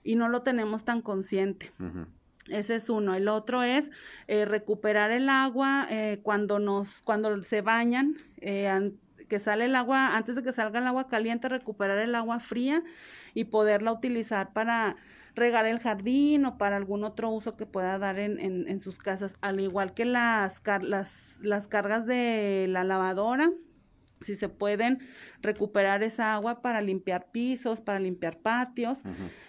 [0.04, 1.72] y no lo tenemos tan consciente.
[2.48, 3.16] Ese es uno.
[3.16, 3.92] El otro es
[4.28, 5.88] eh, recuperar el agua
[6.24, 8.92] cuando nos, cuando se bañan, eh,
[9.30, 12.84] que sale el agua, antes de que salga el agua caliente, recuperar el agua fría
[13.34, 14.98] y poderla utilizar para
[15.36, 19.36] regar el jardín o para algún otro uso que pueda dar en, en, sus casas,
[19.42, 23.52] al igual que las, las, las cargas de la lavadora,
[24.22, 25.00] si se pueden
[25.42, 29.00] recuperar esa agua para limpiar pisos, para limpiar patios,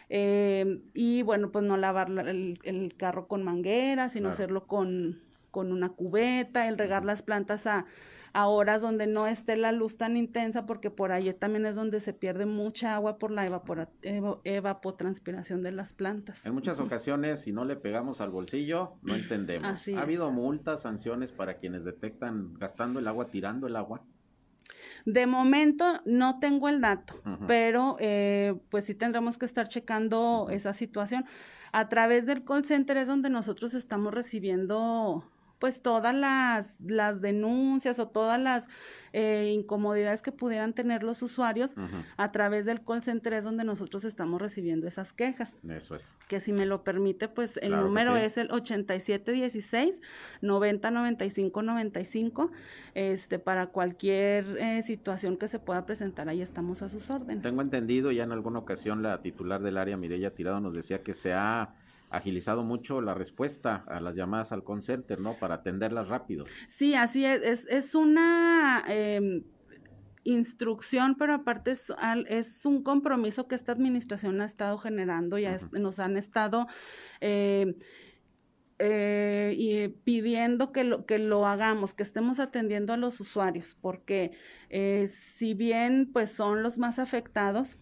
[0.09, 5.89] eh, y bueno, pues no lavar el, carro con manguera, sino hacerlo con, con una
[5.89, 7.87] cubeta, el regar las plantas a
[8.33, 12.01] a horas donde no esté la luz tan intensa, porque por ahí también es donde
[12.01, 13.47] se pierde mucha agua por la
[14.45, 16.45] evapotranspiración de las plantas.
[16.47, 19.89] En muchas ocasiones, si no le pegamos al bolsillo, no entendemos.
[19.89, 24.03] ¿Ha habido multas, sanciones para quienes detectan gastando el agua, tirando el agua?
[25.05, 27.15] De momento no tengo el dato,
[27.47, 31.25] pero eh, pues sí tendremos que estar checando esa situación.
[31.73, 35.25] A través del call center es donde nosotros estamos recibiendo
[35.61, 38.67] pues todas las, las denuncias o todas las
[39.13, 41.75] eh, incomodidades que pudieran tener los usuarios
[42.17, 45.53] a través del call center es donde nosotros estamos recibiendo esas quejas.
[45.69, 46.17] Eso es.
[46.29, 49.99] Que si me lo permite, pues el número es el 8716
[50.41, 52.51] 909595 95
[52.95, 57.43] este para cualquier eh, situación que se pueda presentar, ahí estamos a sus órdenes.
[57.43, 61.15] Tengo entendido, ya en alguna ocasión la titular del área, Mireya Tirado, nos decía que
[61.15, 61.75] se ha
[62.11, 65.39] agilizado mucho la respuesta a las llamadas al call center, ¿no?
[65.39, 66.45] Para atenderlas rápido.
[66.69, 67.43] Sí, así es.
[67.43, 69.43] Es, es una eh,
[70.25, 71.85] instrucción, pero aparte es,
[72.29, 76.67] es, un compromiso que esta administración ha estado generando, ya nos han estado...
[77.21, 77.75] Eh,
[78.83, 84.33] eh, y pidiendo que lo, que lo hagamos, que estemos atendiendo a los usuarios, porque
[84.71, 87.77] eh, si bien pues son los más afectados,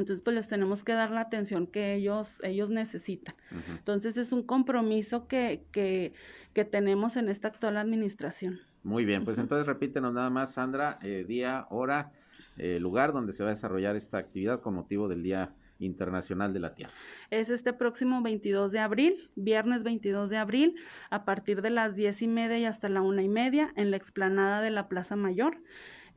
[0.00, 3.34] entonces, pues les tenemos que dar la atención que ellos, ellos necesitan.
[3.68, 6.12] Entonces, es un compromiso que, que,
[6.52, 8.60] que tenemos en esta actual administración.
[8.82, 12.12] Muy bien, pues entonces repítenos nada más, Sandra, eh, día, hora,
[12.56, 16.60] eh, lugar donde se va a desarrollar esta actividad con motivo del Día Internacional de
[16.60, 16.92] la Tierra.
[17.30, 20.76] Es este próximo 22 de abril, viernes 22 de abril,
[21.10, 23.96] a partir de las diez y media y hasta la una y media, en la
[23.96, 25.58] explanada de la Plaza Mayor.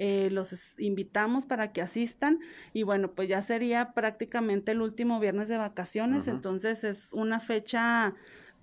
[0.02, 2.40] Eh, los invitamos para que asistan
[2.72, 8.16] y bueno, pues ya sería prácticamente el último viernes de vacaciones, entonces es una fecha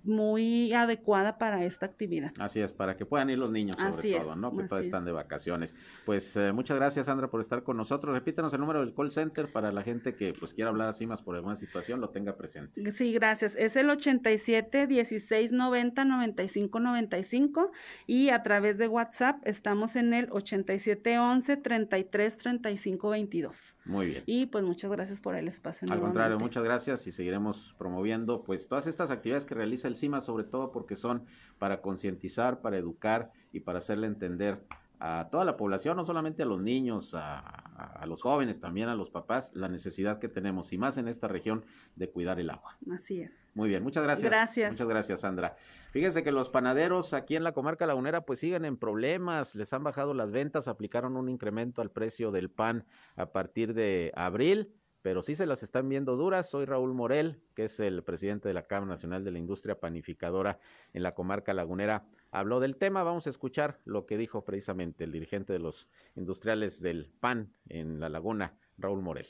[0.07, 2.31] muy adecuada para esta actividad.
[2.39, 4.55] Así es, para que puedan ir los niños sobre todo, ¿no?
[4.55, 5.75] Que todos están de vacaciones.
[6.05, 8.13] Pues eh, muchas gracias, Sandra, por estar con nosotros.
[8.13, 11.21] Repítanos el número del call center para la gente que pues quiera hablar así más
[11.21, 12.91] por alguna situación, lo tenga presente.
[12.93, 13.55] Sí, gracias.
[13.55, 17.71] Es el 87 16 90 95 95
[18.05, 23.76] y a través de WhatsApp estamos en el 87 11 33 35 22.
[23.87, 24.23] Muy bien.
[24.25, 25.87] Y pues muchas gracias por el espacio.
[25.91, 30.21] Al contrario, muchas gracias y seguiremos promoviendo pues todas estas actividades que realiza el CIMA,
[30.21, 31.23] sobre todo porque son
[31.57, 34.61] para concientizar, para educar y para hacerle entender
[34.99, 38.95] a toda la población, no solamente a los niños, a, a, los jóvenes, también a
[38.95, 41.63] los papás, la necesidad que tenemos, y más en esta región,
[41.95, 42.77] de cuidar el agua.
[42.91, 43.31] Así es.
[43.53, 44.29] Muy bien, muchas gracias.
[44.29, 44.71] Gracias.
[44.71, 45.55] Muchas gracias, Sandra.
[45.97, 49.83] Fíjense que los panaderos aquí en la comarca lagunera pues siguen en problemas, les han
[49.83, 55.23] bajado las ventas, aplicaron un incremento al precio del pan a partir de abril pero
[55.23, 56.49] sí se las están viendo duras.
[56.49, 60.59] Soy Raúl Morel, que es el presidente de la Cámara Nacional de la Industria Panificadora
[60.93, 62.05] en la comarca lagunera.
[62.29, 66.79] Habló del tema, vamos a escuchar lo que dijo precisamente el dirigente de los industriales
[66.79, 69.27] del PAN en la laguna, Raúl Morel.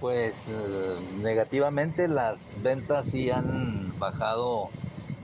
[0.00, 4.68] Pues eh, negativamente las ventas sí han bajado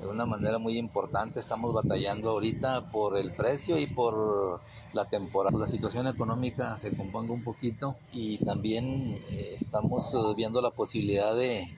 [0.01, 1.39] de una manera muy importante.
[1.39, 4.61] Estamos batallando ahorita por el precio y por
[4.93, 5.57] la temporada.
[5.57, 11.37] La situación económica se componga un poquito y también eh, estamos eh, viendo la posibilidad
[11.37, 11.69] de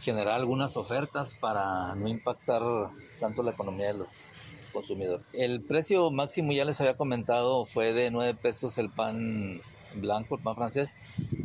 [0.00, 2.62] generar algunas ofertas para no impactar
[3.18, 4.36] tanto la economía de los
[4.72, 5.26] consumidores.
[5.32, 9.60] El precio máximo, ya les había comentado, fue de 9 pesos el pan
[9.94, 10.94] blanco, el pan francés,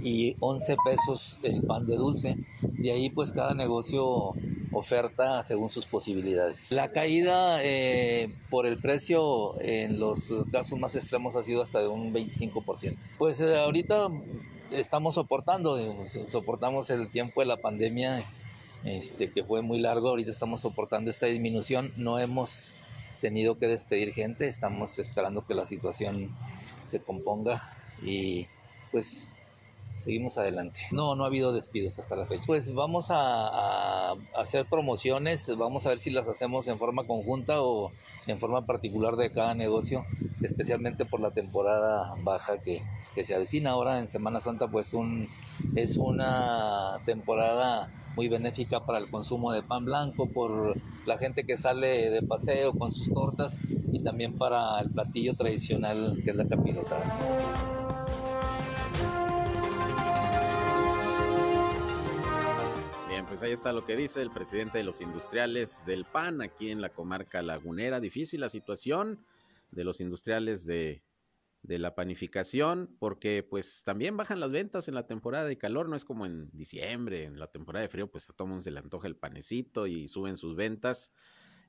[0.02, 2.38] y 11 pesos el pan de dulce.
[2.62, 4.34] De ahí pues cada negocio
[4.72, 6.72] oferta según sus posibilidades.
[6.72, 11.88] La caída eh, por el precio en los casos más extremos ha sido hasta de
[11.88, 12.98] un 25%.
[13.18, 14.10] Pues eh, ahorita
[14.72, 15.78] estamos soportando,
[16.28, 18.24] soportamos el tiempo de la pandemia
[18.84, 22.74] este, que fue muy largo, ahorita estamos soportando esta disminución, no hemos
[23.22, 26.30] tenido que despedir gente, estamos esperando que la situación
[26.86, 27.64] se componga
[28.02, 28.48] y
[28.92, 29.28] pues
[29.98, 30.82] seguimos adelante.
[30.92, 32.44] No, no ha habido despidos hasta la fecha.
[32.46, 37.92] Pues vamos a, hacer promociones, vamos a ver si las hacemos en forma conjunta o
[38.28, 40.06] en forma particular de cada negocio,
[40.42, 42.84] especialmente por la temporada baja que,
[43.16, 45.30] que se avecina ahora en Semana Santa, pues un,
[45.76, 50.76] es una temporada muy benéfica para el consumo de pan blanco, por
[51.06, 53.58] la gente que sale de paseo con sus tortas
[53.92, 57.83] y también para el platillo tradicional que es la capilota.
[63.34, 66.82] Pues ahí está lo que dice el presidente de los industriales del PAN aquí en
[66.82, 68.00] la comarca lagunera.
[68.00, 69.26] Difícil la situación
[69.72, 71.02] de los industriales de,
[71.64, 76.06] la panificación, porque pues también bajan las ventas en la temporada de calor, no es
[76.06, 79.08] como en diciembre, en la temporada de frío, pues a todo mundo se le antoja
[79.08, 81.12] el panecito y suben sus ventas.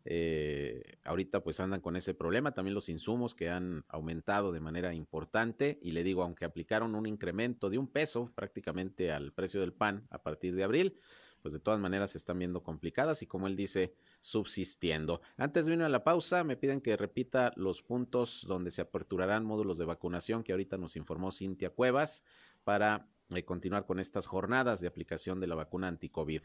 [0.05, 4.93] Eh, ahorita pues andan con ese problema, también los insumos que han aumentado de manera
[4.93, 9.73] importante y le digo, aunque aplicaron un incremento de un peso prácticamente al precio del
[9.73, 11.01] pan a partir de abril,
[11.45, 15.21] pues de todas maneras se están viendo complicadas y como él dice, subsistiendo.
[15.37, 19.45] Antes de irme a la pausa, me piden que repita los puntos donde se aperturarán
[19.45, 22.25] módulos de vacunación que ahorita nos informó Cintia Cuevas
[22.65, 26.41] para eh, continuar con estas jornadas de aplicación de la vacuna anti-COVID.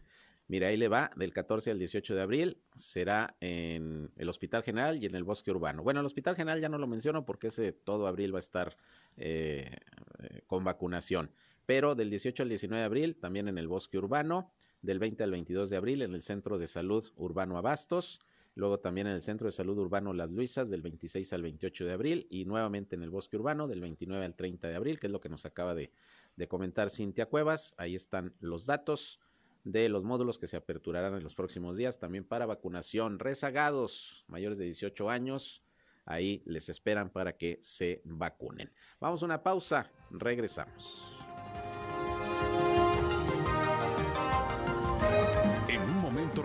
[0.50, 5.02] Mira, ahí le va, del 14 al 18 de abril será en el Hospital General
[5.02, 5.82] y en el Bosque Urbano.
[5.82, 8.76] Bueno, el Hospital General ya no lo menciono porque ese todo abril va a estar
[9.16, 9.78] eh,
[10.24, 11.32] eh, con vacunación,
[11.66, 15.32] pero del 18 al 19 de abril también en el Bosque Urbano del 20 al
[15.32, 18.20] 22 de abril en el Centro de Salud Urbano Abastos,
[18.56, 21.94] luego también en el Centro de Salud Urbano Las Luisas del 26 al 28 de
[21.94, 25.14] abril y nuevamente en el Bosque Urbano del 29 al 30 de abril, que es
[25.14, 25.92] lo que nos acaba de,
[26.48, 27.74] comentar Cintia Cuevas.
[27.78, 29.20] Ahí están los datos
[29.66, 33.20] de los módulos que se aperturarán en los próximos días también para vacunación.
[33.20, 35.64] Rezagados mayores de 18 años,
[36.06, 38.72] ahí les esperan para que se vacunen.
[39.02, 41.19] Vamos a una pausa, regresamos.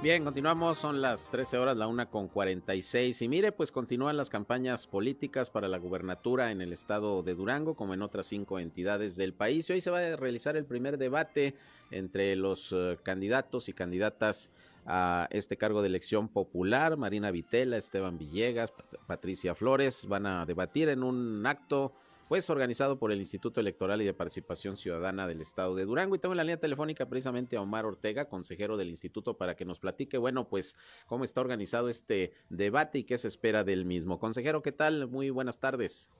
[0.00, 3.20] Bien, continuamos, son las 13 horas, la una con 46.
[3.20, 7.74] Y mire, pues continúan las campañas políticas para la gubernatura en el estado de Durango,
[7.74, 9.68] como en otras cinco entidades del país.
[9.68, 11.56] Y hoy se va a realizar el primer debate
[11.90, 14.50] entre los uh, candidatos y candidatas
[14.86, 16.96] a este cargo de elección popular.
[16.96, 21.92] Marina Vitela, Esteban Villegas, Pat Patricia Flores van a debatir en un acto
[22.28, 26.14] pues organizado por el Instituto Electoral y de Participación Ciudadana del Estado de Durango.
[26.14, 29.64] Y tengo en la línea telefónica precisamente a Omar Ortega, consejero del instituto, para que
[29.64, 30.76] nos platique, bueno, pues
[31.06, 34.18] cómo está organizado este debate y qué se espera del mismo.
[34.18, 35.08] Consejero, ¿qué tal?
[35.08, 36.12] Muy buenas tardes.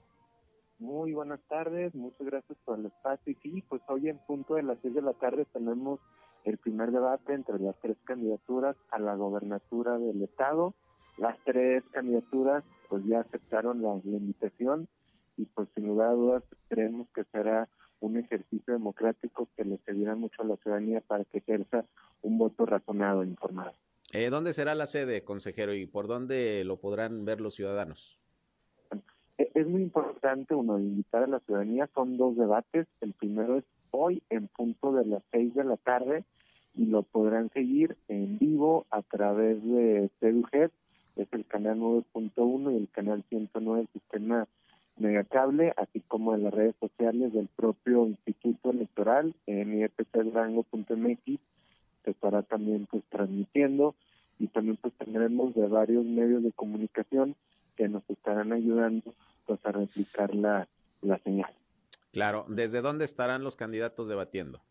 [0.79, 3.33] Muy buenas tardes, muchas gracias por el espacio.
[3.33, 5.99] Y sí, pues hoy en punto de las seis de la tarde tenemos
[6.43, 10.73] el primer debate entre las tres candidaturas a la gobernatura del Estado.
[11.17, 14.87] Las tres candidaturas pues ya aceptaron la, la invitación
[15.39, 17.69] y pues sin lugar a dudas creemos que será
[18.01, 21.85] un ejercicio democrático que le servirá mucho a la ciudadanía para que ejerza
[22.21, 23.71] un voto razonado e informado.
[24.11, 28.19] Eh, ¿Dónde será la sede, consejero, y por dónde lo podrán ver los ciudadanos?
[29.37, 31.89] E, Es muy importante, uno, invitar a la ciudadanía.
[31.93, 32.87] Son dos debates.
[33.01, 36.23] El primero es hoy en punto de las seis de la tarde
[36.75, 40.71] y lo podrán seguir en vivo a través de TEDUGET,
[41.15, 44.47] es el canal 9.1 y el canal 109 del sistema
[44.99, 51.39] Megacable, así como en las redes sociales del propio Instituto Electoral, en iepcdurango.mx,
[52.03, 53.95] se estará también pues transmitiendo
[54.39, 57.35] y también pues tendremos de varios medios de comunicación
[57.75, 59.13] que nos estarán ayudando
[59.45, 60.67] pues a replicar la,
[61.01, 61.51] la señal.
[62.11, 64.61] Claro, ¿desde dónde estarán los candidatos debatiendo?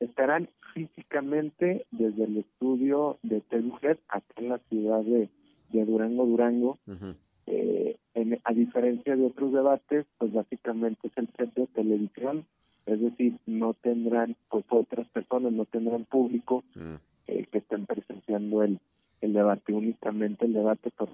[0.00, 5.28] Estarán físicamente desde el estudio de Telujet, acá en la ciudad de,
[5.70, 7.16] de Durango, Durango, uh -huh.
[7.46, 12.44] Eh, en, a diferencia de otros debates, pues básicamente es el set de televisión,
[12.86, 16.98] es decir, no tendrán, pues otras personas no tendrán público -huh.
[17.28, 18.78] eh, que estén presenciando el,
[19.20, 21.08] el debate, únicamente el debate por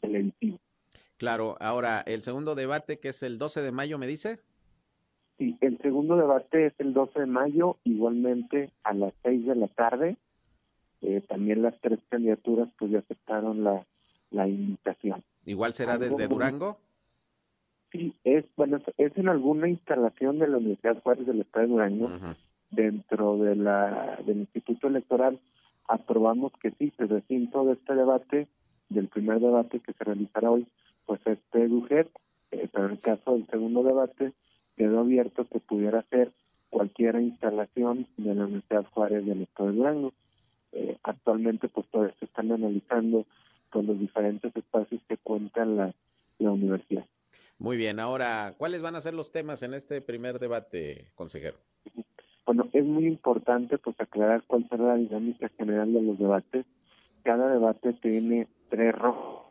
[0.00, 0.58] televisivo.
[1.16, 4.40] Claro, ahora el segundo debate que es el 12 de mayo, ¿me dice?
[5.38, 9.68] Sí, el segundo debate es el 12 de mayo, igualmente a las 6 de la
[9.68, 10.16] tarde.
[11.02, 13.84] Eh, también las tres candidaturas pues ya aceptaron la,
[14.30, 15.22] la invitación.
[15.46, 16.78] ¿Igual será desde Durango?
[17.92, 22.06] Sí, es bueno es en alguna instalación de la Universidad Juárez del Estado de Durango,
[22.06, 22.36] uh -huh.
[22.70, 25.38] dentro de la del Instituto Electoral,
[25.86, 28.48] aprobamos que sí, el recinto de este debate,
[28.88, 30.66] del primer debate que se realizará hoy,
[31.06, 32.08] pues este DUGET,
[32.50, 34.32] eh, pero en el caso del segundo debate,
[34.76, 36.32] quedó abierto que pudiera ser
[36.70, 40.12] cualquier instalación de la Universidad Juárez del Estado de Durango.
[40.72, 43.26] Eh, actualmente, pues todavía se están analizando
[43.74, 45.92] con los diferentes espacios que cuenta la,
[46.38, 47.04] la universidad.
[47.58, 51.58] Muy bien, ahora, ¿cuáles van a ser los temas en este primer debate, consejero?
[52.46, 56.66] Bueno, es muy importante pues aclarar cuál será la dinámica general de los debates.
[57.24, 59.42] Cada debate tiene tres rondas.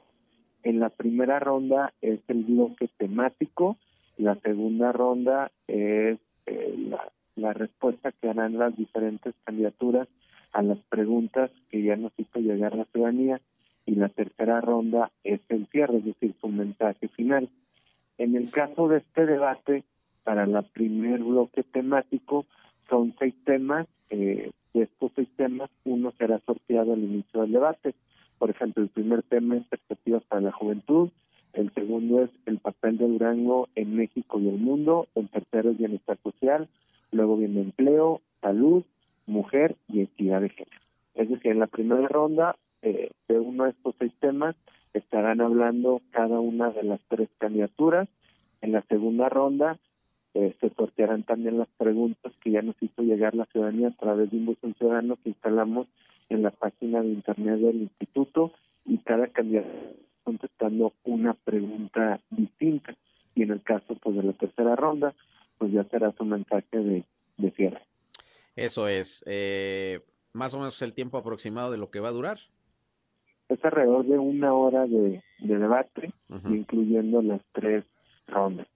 [0.64, 3.78] En la primera ronda es el bloque temático,
[4.16, 10.08] la segunda ronda es eh, la, la, respuesta que harán las diferentes candidaturas
[10.54, 13.42] a las preguntas que ya nos hizo llegar la ciudadanía.
[13.86, 17.50] Y la tercera ronda es el cierre, es decir, su mensaje final.
[18.18, 19.84] En el caso de este debate,
[20.24, 22.46] para el primer bloque temático,
[22.90, 23.88] son seis temas.
[24.10, 27.94] Eh, de estos seis temas, uno será sorteado al inicio del debate.
[28.38, 31.10] Por ejemplo, el primer tema es perspectivas para la juventud,
[31.54, 35.78] el segundo es el papel de Durango en México y el mundo, el tercero es
[35.78, 36.68] bienestar social,
[37.12, 38.84] luego viene empleo, salud,
[39.28, 40.82] mujer y equidad de género.
[41.14, 44.56] Es decir, en la primera ronda eh, de uno de estos seis temas
[44.94, 48.08] estarán hablando cada una de las tres candidaturas.
[48.62, 49.80] En la segunda ronda
[50.34, 54.32] eh, se sortearán también las preguntas que ya nos hizo llegar la ciudadanía a través
[54.32, 55.88] de un buzón ciudadano que instalamos
[56.30, 58.52] en la página de internet del instituto
[58.86, 59.70] y cada candidato
[60.24, 62.96] contestando una pregunta distinta
[63.36, 65.14] y en el caso pues de la tercera ronda
[65.58, 67.04] pues ya será su mensaje de,
[67.38, 67.82] de cierre.
[68.56, 72.40] Eso es, eh, más o menos el tiempo aproximado de lo que va a durar.
[73.54, 76.56] Es alrededor de una hora de, de debate, uh -huh.
[76.56, 77.86] incluyendo las tres
[78.28, 78.68] rondas.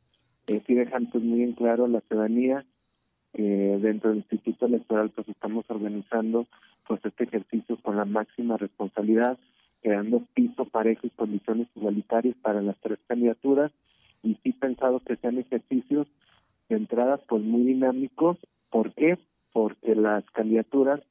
[0.48, 2.66] Eh, sí dejan pues muy en claro a la ciudadanía
[3.34, 3.44] que
[3.82, 6.48] dentro del Instituto Electoral pues estamos organizando
[6.88, 9.38] pues este ejercicio con la máxima responsabilidad
[9.82, 13.72] creando piso parejo y condiciones igualitarias para las tres candidaturas
[14.24, 16.08] y sí pensado que sean ejercicios
[16.70, 18.38] de entrada pues muy dinámicos.
[18.70, 19.18] ¿Por qué?
[19.54, 21.02] Porque las candidaturas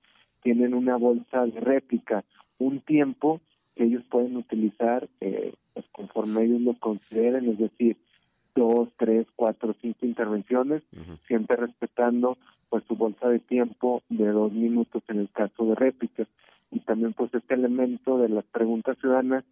[0.43, 2.25] tienen una bolsa de réplica,
[2.59, 3.41] un tiempo
[3.77, 7.97] que ellos pueden utilizar eh, pues, conforme ellos lo consideren, es decir,
[8.55, 10.83] dos, tres, cuatro, cinco intervenciones,
[11.29, 12.39] siempre respetando
[12.71, 16.27] pues su bolsa de tiempo de dos minutos en el caso de réplicas.
[16.73, 19.45] Y también pues este elemento de las preguntas ciudadanas,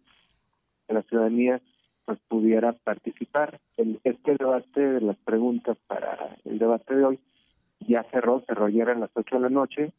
[0.87, 1.61] la ciudadanía
[2.05, 3.59] pues pudiera participar.
[3.77, 7.19] El, este debate de las preguntas para el debate de hoy
[7.87, 9.91] ya cerró, cerró ayer a las ocho de la noche,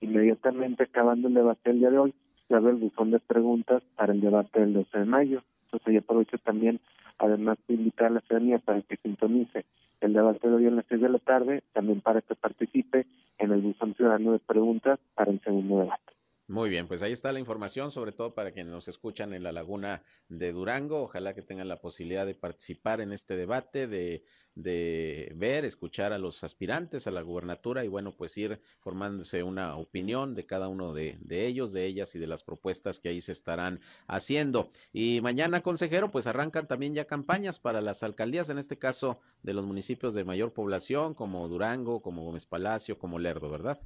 [0.00, 2.14] inmediatamente acabando el debate del día de hoy,
[2.50, 5.42] abre el buzón de preguntas para el debate del 12 de mayo.
[5.64, 6.80] Entonces yo aprovecho también,
[7.18, 9.64] además de invitar a la ciudadanía para que sintonice
[10.00, 13.06] el debate de hoy a las seis de la tarde, también para que participe
[13.38, 16.12] en el buzón ciudadano de preguntas para el segundo debate.
[16.52, 19.52] Muy bien, pues ahí está la información, sobre todo para quienes nos escuchan en la
[19.52, 21.00] laguna de Durango.
[21.04, 26.44] Ojalá que tengan la posibilidad de participar en este debate, de, ver, escuchar a los
[26.44, 31.16] aspirantes a la gubernatura y bueno, pues ir formándose una opinión de cada uno de
[31.30, 34.72] ellos, de ellas y de las propuestas que ahí se estarán haciendo.
[34.92, 39.54] Y mañana, consejero, pues arrancan también ya campañas para las alcaldías, en este caso de
[39.54, 43.80] los municipios de mayor población, como Durango, como Gómez Palacio, como Lerdo, ¿verdad?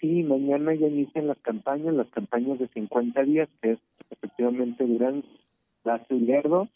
[0.00, 3.78] Sí, mañana ya inician las campañas, las campañas de 50 días, que es
[4.08, 5.24] efectivamente Durán,
[5.84, 6.68] Lazo y Lerdo.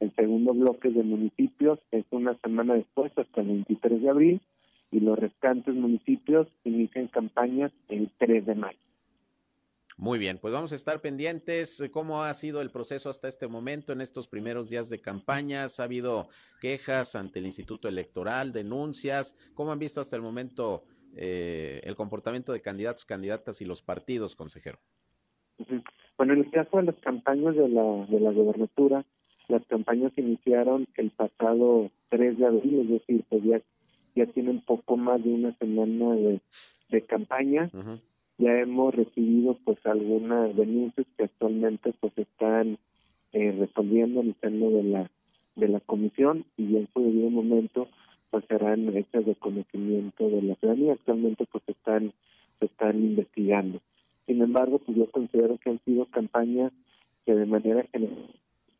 [0.00, 4.40] El segundo bloque de municipios es una semana después, hasta el 23 de abril,
[4.90, 8.78] y los restantes municipios inician campañas el 3 de mayo.
[9.96, 11.84] Muy bien, pues vamos a estar pendientes.
[11.92, 15.78] ¿Cómo ha sido el proceso hasta este momento en estos primeros días de campañas?
[15.78, 16.28] ¿Ha habido
[16.60, 19.36] quejas ante el Instituto Electoral, denuncias?
[19.54, 20.82] ¿Cómo han visto hasta el momento
[21.16, 24.78] eh, el comportamiento de candidatos, candidatas y los partidos, consejero?
[26.16, 29.04] Bueno, en el caso de las campañas de la, de la gobernatura,
[29.48, 33.60] las campañas iniciaron el pasado 3 de abril, es decir, pues ya,
[34.14, 36.40] ya tienen poco más de una semana de,
[36.90, 37.70] de campaña.
[38.38, 42.78] Ya hemos recibido pues algunas denuncias que actualmente pues están
[43.32, 45.10] eh, resolviendo en el seno de la
[45.56, 47.88] de la comisión y en su debido momento
[48.32, 50.94] pues serán hechas de conocimiento de la ciudadanía.
[50.94, 52.14] Actualmente pues están,
[52.58, 53.78] se están investigando.
[54.26, 56.72] Sin embargo, pues yo considero que han sido campañas
[57.26, 58.30] que de manera general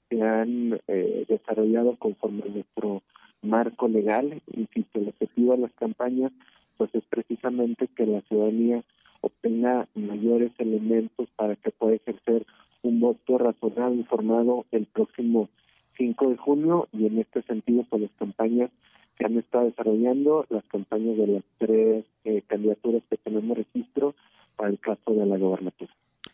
[0.09, 3.03] se han eh, desarrollado conforme nuestro
[3.43, 4.41] marco legal.
[4.57, 6.33] Insisto, el objetivo de las campañas
[6.79, 8.83] pues es precisamente que la ciudadanía
[9.21, 12.47] obtenga mayores elementos para que pueda ejercer
[12.81, 15.51] un voto razonado, informado el próximo
[15.97, 18.71] 5 de junio y en este sentido pues las campañas
[19.19, 24.15] se han estado desarrollando las campañas de las tres eh, candidaturas que tenemos registro
[24.57, 25.93] para el caso de la gobernatura.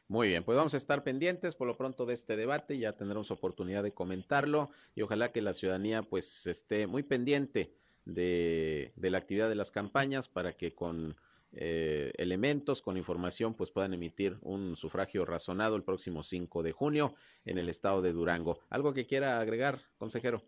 [0.08, 3.30] Muy bien, pues vamos a estar pendientes por lo pronto de este debate, ya tendremos
[3.30, 7.74] oportunidad de comentarlo y ojalá que la ciudadanía pues esté muy pendiente
[8.06, 11.14] de la actividad de las campañas para que con
[11.52, 17.14] eh, elementos, con información, pues puedan emitir un sufragio razonado el próximo 5 de junio
[17.44, 18.58] en el estado de Durango.
[18.70, 20.42] ¿Algo que quiera agregar, consejero?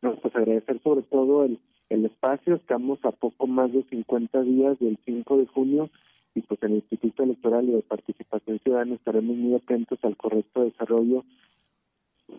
[0.00, 2.54] pues agradecer sobre todo el, el espacio.
[2.54, 5.90] Estamos a poco más de 50 días del 5 de junio
[6.34, 10.64] y pues en el Instituto Electoral y de Participación Ciudadana estaremos muy atentos al correcto
[10.64, 11.24] desarrollo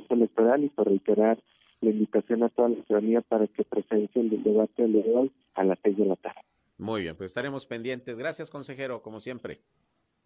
[0.09, 1.39] electoral y por reiterar
[1.81, 5.79] la invitación a toda la ciudadanía para que presencien el debate de hoy a las
[5.83, 6.41] 6 de la tarde.
[6.77, 8.17] Muy bien, pues estaremos pendientes.
[8.19, 9.61] Gracias, consejero, como siempre.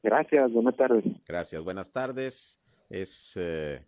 [0.04, 1.04] Gracias, buenas tardes.
[1.26, 2.62] Gracias, buenas tardes.
[2.90, 3.86] Es eh,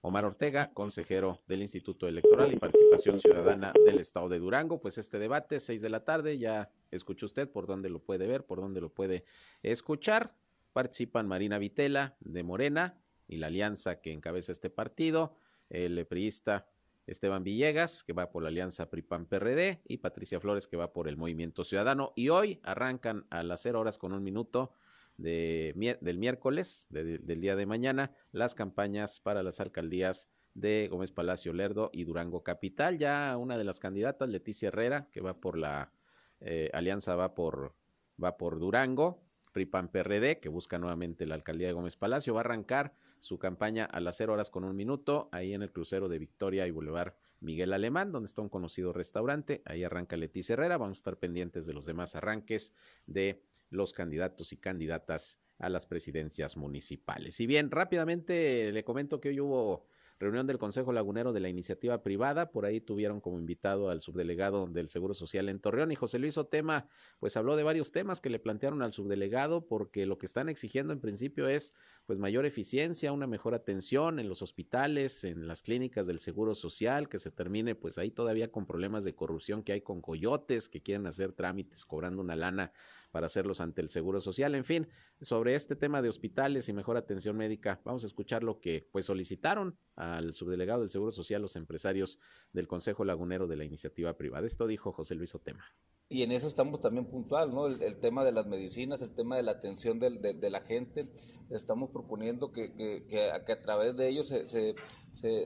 [0.00, 4.80] Omar Ortega, consejero del Instituto Electoral y Participación Ciudadana del Estado de Durango.
[4.80, 8.44] Pues este debate, seis de la tarde, ya escuchó usted por dónde lo puede ver,
[8.44, 9.24] por dónde lo puede
[9.62, 10.34] escuchar.
[10.72, 12.98] Participan Marina Vitela de Morena
[13.28, 15.36] y la alianza que encabeza este partido,
[15.68, 16.66] el priista
[17.06, 21.16] Esteban Villegas, que va por la alianza PRIPAN-PRD, y Patricia Flores, que va por el
[21.16, 22.12] Movimiento Ciudadano.
[22.14, 24.74] Y hoy arrancan a las cero horas con un minuto
[25.16, 31.52] de, del miércoles, del día de mañana, las campañas para las alcaldías de Gómez Palacio
[31.52, 32.98] Lerdo y Durango Capital.
[32.98, 35.92] Ya una de las candidatas, Leticia Herrera, que va por la
[36.40, 37.74] eh, alianza, va por,
[38.22, 39.22] va por Durango,
[39.52, 43.84] PRIPAN PRD, que busca nuevamente la alcaldía de Gómez Palacio, va a arrancar su campaña
[43.84, 47.14] a las cero horas con un minuto, ahí en el crucero de Victoria y Boulevard
[47.40, 49.62] Miguel Alemán, donde está un conocido restaurante.
[49.64, 50.76] Ahí arranca Leticia Herrera.
[50.76, 52.74] Vamos a estar pendientes de los demás arranques
[53.06, 57.40] de los candidatos y candidatas a las presidencias municipales.
[57.40, 59.86] Y bien, rápidamente le comento que hoy hubo
[60.20, 62.52] reunión del Consejo Lagunero de la Iniciativa Privada.
[62.52, 66.36] Por ahí tuvieron como invitado al subdelegado del Seguro Social en Torreón y José Luis
[66.36, 66.86] Otema,
[67.18, 70.92] pues habló de varios temas que le plantearon al subdelegado porque lo que están exigiendo
[70.92, 76.06] en principio es pues mayor eficiencia, una mejor atención en los hospitales, en las clínicas
[76.06, 79.80] del Seguro Social, que se termine pues ahí todavía con problemas de corrupción que hay
[79.80, 82.72] con coyotes que quieren hacer trámites cobrando una lana
[83.10, 84.54] para hacerlos ante el Seguro Social.
[84.54, 84.88] En fin,
[85.20, 89.06] sobre este tema de hospitales y mejor atención médica, vamos a escuchar lo que pues
[89.06, 92.18] solicitaron al subdelegado del Seguro Social los empresarios
[92.52, 94.46] del Consejo Lagunero de la Iniciativa Privada.
[94.46, 95.64] Esto dijo José Luis Otema
[96.12, 97.68] y en eso estamos también puntual, ¿no?
[97.68, 101.08] El, tema de las medicinas, el tema de la atención de, la gente,
[101.50, 104.74] estamos proponiendo que, que, a través de ellos se, se,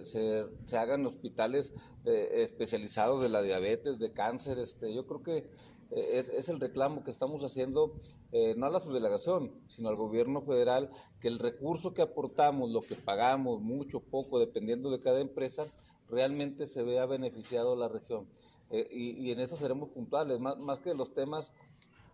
[0.07, 1.75] se, hagan hospitales
[2.07, 5.51] eh, especializados de la diabetes, de cáncer, este, yo creo que
[5.95, 7.95] es, es, el reclamo que estamos haciendo,
[8.33, 10.91] eh, no a la subdelegación, sino al gobierno federal,
[11.21, 15.67] que el recurso que aportamos, lo que pagamos, mucho, poco, dependiendo de cada empresa,
[16.09, 18.27] realmente se vea beneficiado la región.
[18.71, 21.53] Eh, y, en eso seremos puntuales, más, más que los temas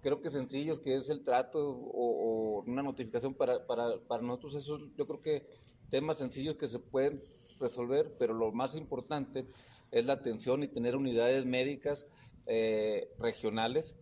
[0.03, 4.78] creo que sencillos, que es el trato o, una notificación para, para, para nosotros, eso
[4.97, 5.47] yo creo que
[5.91, 7.20] temas sencillos que se pueden
[7.59, 9.47] resolver, pero lo más importante
[9.91, 12.07] es la atención y tener unidades médicas
[12.53, 13.95] eh, regionales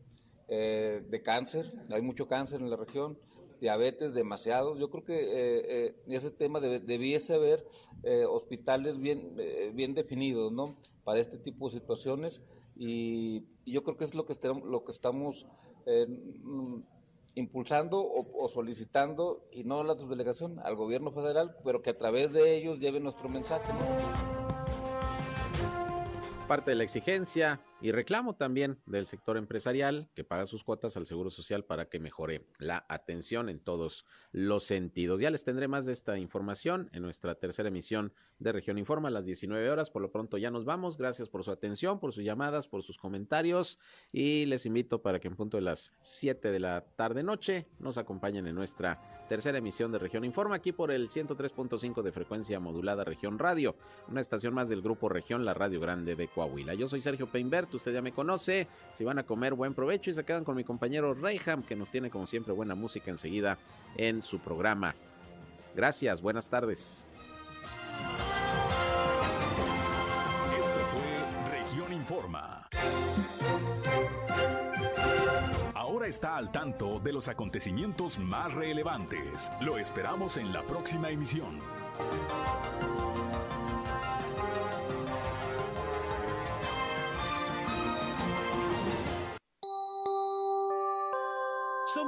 [0.48, 3.18] eh, de cáncer, hay mucho cáncer en la región,
[3.60, 4.74] diabetes demasiado.
[4.78, 7.66] Yo creo que eh, ese tema debiese haber
[8.26, 9.36] hospitales bien,
[9.74, 10.78] bien definidos, ¿no?
[11.04, 12.40] Para este tipo de situaciones
[12.74, 14.34] y, yo creo que es lo que,
[14.64, 15.46] lo que estamos
[15.84, 16.78] mm,
[17.34, 22.32] impulsando o, solicitando, y no a la delegación, al gobierno federal, pero que a través
[22.32, 23.70] de ellos lleven nuestro mensaje.
[26.48, 31.06] Parte de la exigencia y reclamo también del sector empresarial que paga sus cuotas al
[31.06, 35.20] Seguro Social para que mejore la atención en todos los sentidos.
[35.20, 39.12] Ya les tendré más de esta información en nuestra tercera emisión de Región Informa a
[39.12, 39.90] las 19 horas.
[39.90, 40.96] Por lo pronto ya nos vamos.
[40.96, 43.78] Gracias por su atención, por sus llamadas, por sus comentarios
[44.12, 47.98] y les invito para que en punto de las 7 de la tarde noche nos
[47.98, 53.04] acompañen en nuestra tercera emisión de Región Informa aquí por el 103.5 de frecuencia modulada
[53.04, 53.76] Región Radio,
[54.08, 56.74] una estación más del grupo Región, la Radio Grande de Coahuila.
[56.74, 58.66] Yo soy Sergio Peinbert usted ya me conoce.
[58.92, 61.90] Si van a comer, buen provecho y se quedan con mi compañero Reyham, que nos
[61.90, 63.58] tiene como siempre buena música enseguida
[63.96, 64.94] en su programa.
[65.74, 67.06] Gracias, buenas tardes.
[70.56, 72.68] Esto fue Región Informa.
[75.74, 79.50] Ahora está al tanto de los acontecimientos más relevantes.
[79.60, 81.60] Lo esperamos en la próxima emisión.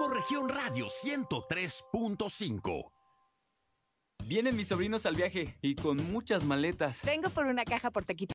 [0.01, 2.90] Somos Región Radio 103.5.
[4.24, 7.03] Vienen mis sobrinos al viaje y con muchas maletas.
[7.05, 8.28] Vengo por una caja por taquito.